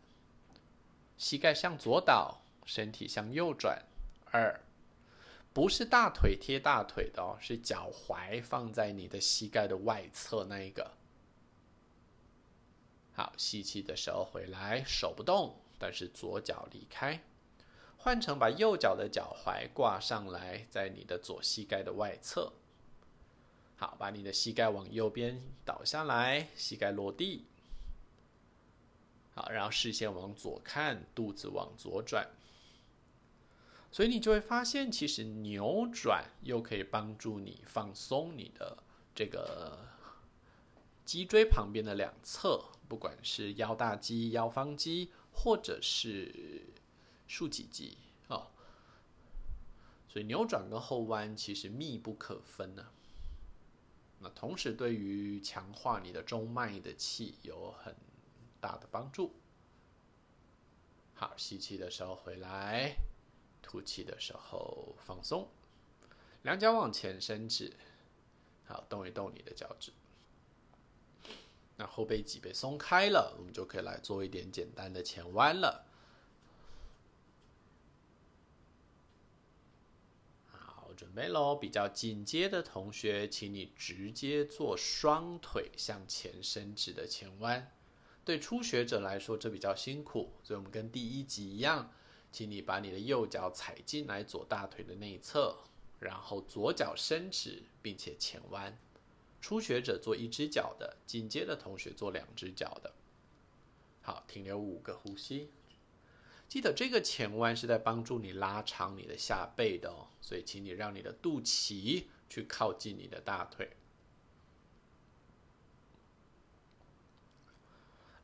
[1.19, 3.85] 膝盖向左倒，身体向右转。
[4.31, 4.61] 二，
[5.53, 10.93] 不是大腿贴大腿的哦，是脚踝放在你的膝盖的外侧那一个。
[13.13, 15.61] 好，吸气的时候回来，手不动。
[15.81, 17.21] 但是左脚离开，
[17.97, 22.53] 换成把右脚的脚踝挂上来，在你的左膝盖的外侧。
[23.77, 27.48] 好，把你的膝盖往右边倒下来，膝盖落地。
[29.39, 32.29] 好，然后视线往左看，肚子往左转。
[33.93, 38.83] 所以你就会发现，其实扭转又可以帮助你放松你的
[39.15, 39.87] 这个
[41.05, 45.13] 脊椎旁边的两侧，不管是腰大肌、腰方肌。
[45.41, 46.65] 或者是
[47.29, 48.49] 竖脊肌哦，
[50.09, 52.85] 所以扭转跟后弯其实密不可分呢、
[54.19, 57.95] 那同时对于强化你的中脉的气有很
[58.61, 59.35] 大的帮助。
[61.15, 62.97] 好，吸气的时候回来，
[63.61, 65.49] 吐气的时候放松，
[66.43, 67.77] 两脚往前伸直，
[68.65, 69.93] 好，动一动你的脚趾。
[71.77, 75.87] 那后背脊背松开了，我们就可以来做一点简单的前弯了。
[80.51, 81.55] 好准备喽！
[81.55, 87.73] 比较紧接的同学，请你直接做双腿向前伸直的前弯。
[88.29, 91.91] 对初学者来说，这比较辛苦，所以我们跟第一集一样，
[92.31, 95.57] 请你把你的右脚踩进来左大腿的内侧，
[95.99, 98.79] 然后左脚伸直，并且前弯。
[99.41, 102.93] 初学者做一只脚的，进阶的同学做两只脚的。
[104.03, 105.49] 好，停留五个呼吸。
[106.51, 113.71] 记得这个前弯是在帮助你拉长你的下背的哦，所以请你让你的肚脐去靠近你的大腿。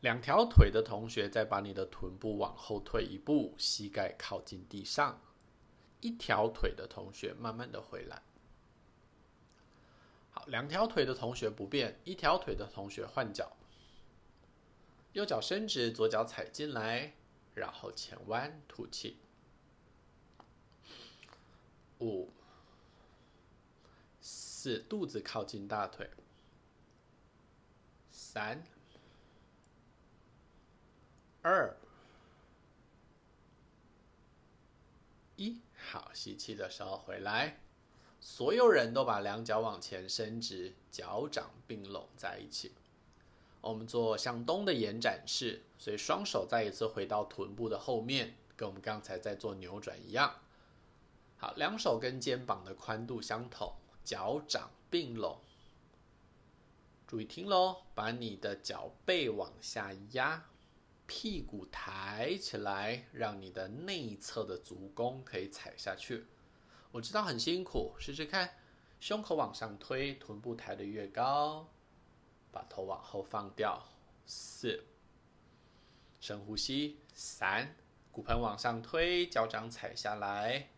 [0.04, 5.18] 两条腿的同学，再把你的臀部往后退一步，膝盖靠近地上。
[6.02, 8.22] 一条腿的同学，慢慢的回来。
[10.30, 13.56] 好，两条腿的同学不变，一条腿的同学换脚。
[15.14, 17.14] 右脚伸直，左脚踩进来，
[17.54, 19.16] 然后前弯吐气。
[22.00, 22.28] 五、
[24.20, 26.10] 四，肚子靠近大腿。
[28.10, 28.62] 三。
[31.46, 31.76] 二
[35.36, 37.60] 一，好，吸气的时候回来，
[38.18, 42.72] 所有人都把两脚往前伸直，脚掌并拢在一起。
[43.60, 50.36] 我们做向东的延展式，所以双手再一次回到臀部的后面，跟我们刚才在做扭转一样。
[51.36, 55.38] 好，两手跟肩膀的宽度相同，脚掌并拢。
[57.06, 60.46] 注意听喽，把你的脚背往下压。
[61.06, 66.26] 屁股抬起来，让你的内侧的足弓可以踩下去。
[66.90, 68.56] 我知道很辛苦，试试看。
[69.00, 71.68] 胸口往上推，臀部抬得越高，
[72.50, 73.82] 把头往后放掉。
[74.24, 74.84] 四，
[76.20, 76.98] 深呼吸。
[77.12, 77.76] 三，
[78.10, 80.68] 骨盆往上推，脚掌踩下来。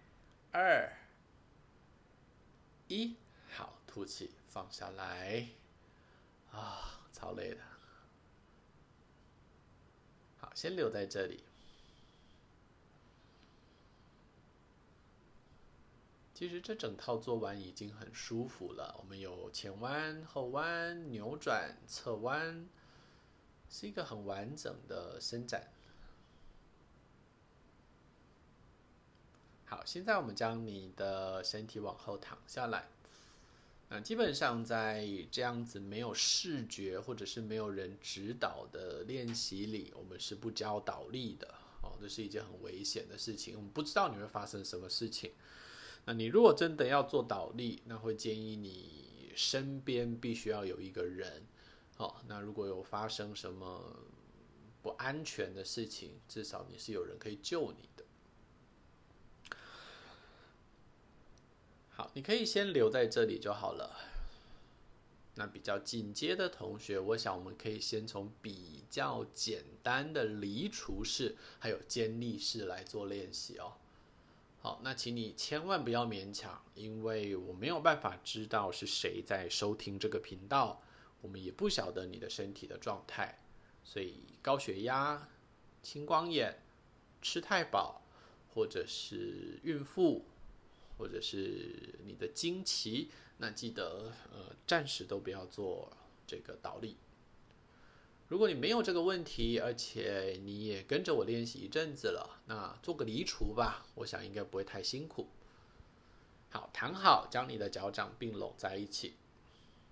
[0.50, 0.92] 二，
[2.88, 3.16] 一，
[3.48, 5.46] 好，吐气，放下来。
[6.50, 7.75] 啊，超累的。
[10.57, 11.44] 先留在这里。
[16.32, 18.96] 其实这整套做完已经很舒服了。
[18.98, 22.66] 我们有前弯、后弯、扭转、侧弯，
[23.68, 25.68] 是一个很完整的伸展。
[29.66, 32.88] 好，现在我们将你的身体往后躺下来。
[33.89, 43.55] 那基本上在这样子没有视觉或者是没有人指导的练习里，我们是不教倒立的哦，这是一件很危险的事情。
[43.57, 45.30] 我们不知道你会发生什么事情。
[46.05, 51.45] 那你如果真的要做倒立，那会建议你身边必须要有一个人
[51.99, 52.16] 哦。
[52.26, 53.97] 那如果有发生什么
[54.82, 58.05] 不安全的事情，至少你是有人可以救你的。
[61.97, 63.97] 好，你可以先留在这里就好了。
[65.36, 73.72] 那比较进阶的同学，我想我们可以先从比较简单的离除式还有肩力式来做练习哦。
[74.61, 80.82] 好，那请你千万不要勉强，因为我没有办法知道是谁在收听这个频道，
[81.22, 83.38] 我们也不晓得你的身体的状态，
[83.82, 85.30] 所以高血压、
[85.82, 86.61] 青光眼、
[87.22, 88.03] 吃太饱，
[88.53, 90.26] 或者是孕妇。
[90.99, 96.97] 或者是你的经期，那记得呃暂时都不要做这个倒立。
[98.28, 105.28] 如果你没有这个问题，而且你也跟着我练习一阵子了，那做个离除吧，我想应该不会太辛苦。
[106.51, 109.14] 好，躺好，将你的脚掌并拢在一起，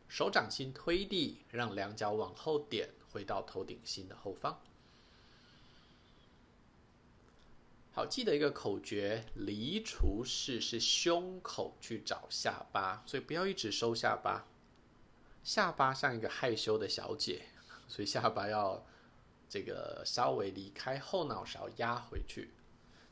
[0.08, 4.60] 手掌心推地，让两脚往后点，回到头顶心的后方。
[7.96, 14.48] 好，记得一个口诀：离除式是胸口去找下巴，所以不要一直收下巴。
[15.44, 17.44] 下巴像一个害羞的小姐，
[17.86, 18.84] 所以下巴要
[19.48, 22.50] 这个稍微离开后脑勺压回去。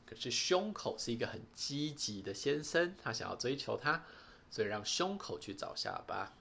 [0.05, 4.03] 可是胸口是一个很积极的先生，他想要追求她，
[4.51, 6.35] 所以让胸口去找下巴。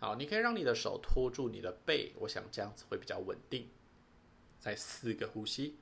[0.00, 3.68] 好，你可以让你的手托住你的背，我想这样子会比较稳定。
[4.58, 5.76] 再四个呼吸。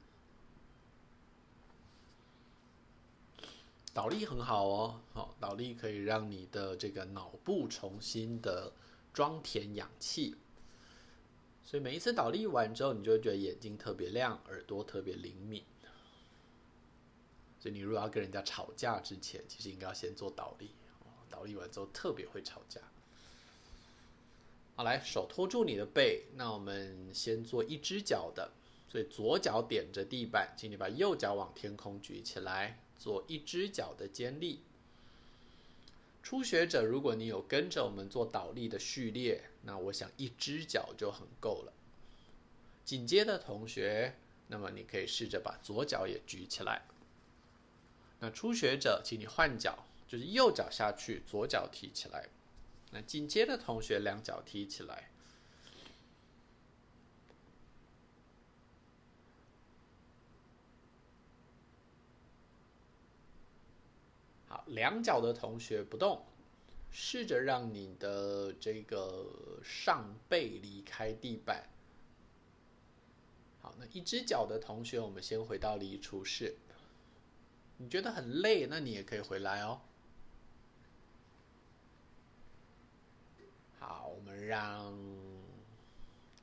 [3.96, 8.70] 倒立很好哦，好，倒立可以让你的这个脑部重新的
[9.10, 10.36] 装填氧气，
[11.64, 15.64] 所以每一次倒立完之后，你就会觉得眼睛特别亮，耳朵特别灵敏。
[17.58, 20.72] 所以你如果要跟人家吵架之前，其实应该要先做倒立，
[21.30, 22.82] 倒立完之后特别会吵架。
[24.74, 28.52] 好，来，手托住你的背，那我们先做一只脚的，
[28.90, 32.78] 所以左脚点着地板，请你把右脚往天空举起来。
[32.98, 34.60] 做一只脚的肩力，
[36.22, 41.72] 初学者，如果你有跟着我们做倒立的序列，那我想一只脚就很够了。
[42.84, 44.16] 紧接的同学，
[44.48, 46.82] 那么你可以试着把左脚也举起来。
[48.20, 52.28] 那初学者，请你换脚，就是右脚下去，左脚提起来。
[52.92, 55.10] 那紧接的同学，两脚提起来。
[64.48, 66.24] 好，两脚的同学不动，
[66.90, 71.68] 试着让你的这个上背离开地板。
[73.60, 76.56] 好，那一只脚的同学，我们先回到离除式。
[77.78, 79.80] 你觉得很累，那你也可以回来哦。
[83.78, 84.96] 好，我们让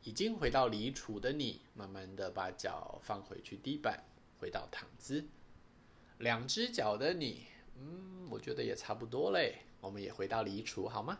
[0.03, 4.03] 已经回到离除的你，慢慢的把脚放回去地板，
[4.39, 5.26] 回到躺姿。
[6.19, 7.47] 两只脚的你，
[7.80, 9.59] 嗯，我觉得也差不多嘞。
[9.82, 11.19] 我们也回到离除，好吗？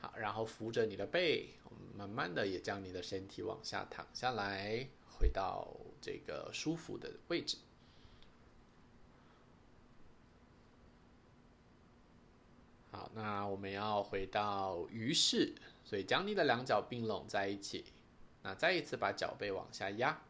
[0.00, 4.88] 好，然后扶着你的背，我们慢慢的也将你的身体往下躺下来。
[5.18, 7.58] 回到这个舒服的位置。
[12.92, 17.86] 好，那我们要回到鱼式，所以将你的两脚并拢在一起。
[18.44, 20.22] 那再一次把脚背往下压，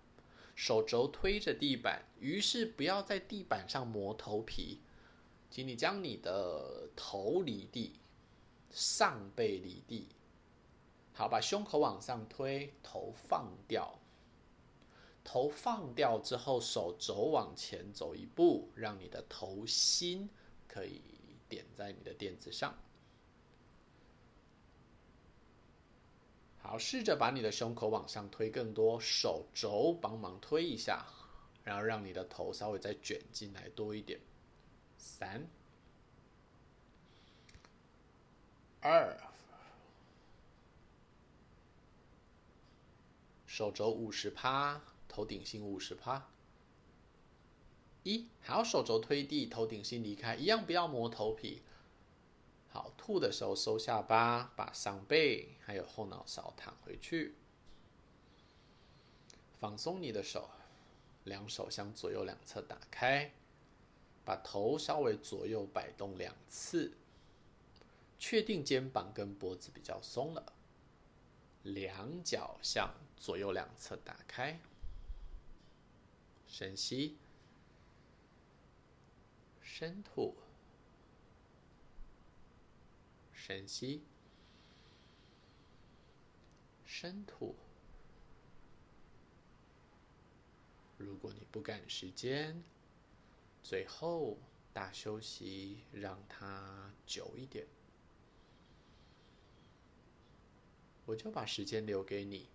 [0.58, 2.02] 手肘推着地板。
[2.18, 4.80] 于是不要在地板上磨头皮，
[5.48, 8.00] 请你将你的头离地，
[8.72, 10.08] 上背离地。
[11.12, 14.00] 好，把胸口往上推，头放掉。
[15.22, 20.28] 头放掉之后，手肘往前走一步，让你的头心
[20.66, 21.00] 可以
[21.48, 22.76] 点在你的垫子上。
[26.68, 31.02] 好，试着把你的胸口往上推更多，手肘帮忙推一下，
[31.64, 34.20] 然后让你的头稍微再卷进来多一点。
[34.98, 35.48] 三、
[38.82, 39.16] 二，
[43.46, 44.78] 手肘五十趴。
[45.08, 46.28] 头顶心五十趴，
[48.02, 51.62] 一，好手肘推地，头顶心离开，一样不要磨头皮。
[52.70, 57.34] 好，吐的时候收下巴，把上背还有后脑勺躺回去，
[59.58, 60.48] 放松你的手，
[61.24, 63.32] 两手向左右两侧打开，
[64.24, 66.92] 把头稍微左右摆动两次，
[68.18, 70.52] 确定肩膀跟脖子比较松了，
[71.62, 74.60] 两脚向左右两侧打开。
[76.46, 77.16] 深吸，
[79.62, 80.36] 深吐，
[83.48, 84.02] 深吸，
[86.84, 87.56] 深吐。
[90.98, 92.62] 如果你不赶时间，
[93.62, 94.36] 最后
[94.74, 97.66] 大休息，让它久一点，
[101.06, 102.50] 我就把时间留给你。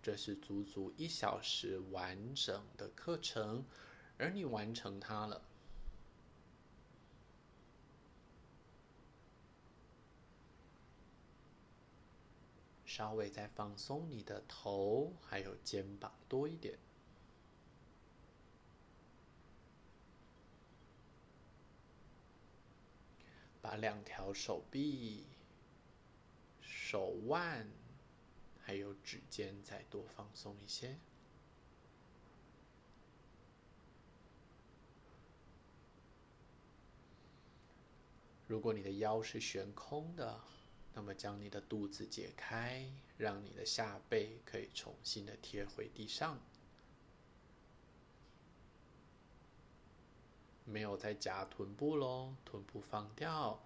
[0.00, 3.64] 这是足足一小时完整的课程，
[4.18, 5.42] 而你完成它了。
[12.94, 16.78] 稍微再放松你的头，还有肩膀多一点，
[23.62, 25.24] 把两条手臂、
[26.60, 27.66] 手腕。
[28.64, 30.96] 还有指尖，再多放松一些。
[38.46, 40.40] 如果你的腰是悬空的，
[40.94, 42.86] 那么将你的肚子解开，
[43.16, 46.38] 让你的下背可以重新的贴回地上。
[50.64, 53.62] 没有再夹臀部喽，臀部放掉，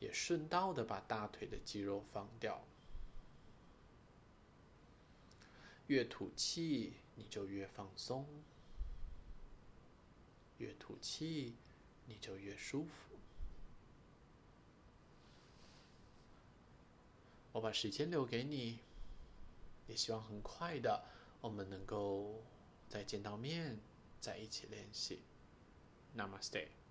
[0.00, 2.64] 也顺道的把大腿的肌肉放掉。
[5.88, 8.24] 越吐气，你就越放松；
[10.58, 11.54] 越吐气，
[12.06, 13.11] 你就越舒服。
[17.52, 18.78] 我把时间留给你，
[19.86, 21.04] 也希望很快的，
[21.40, 22.42] 我们能够
[22.88, 23.78] 再见到面，
[24.20, 25.20] 再一起练习。
[26.16, 26.81] Namaste。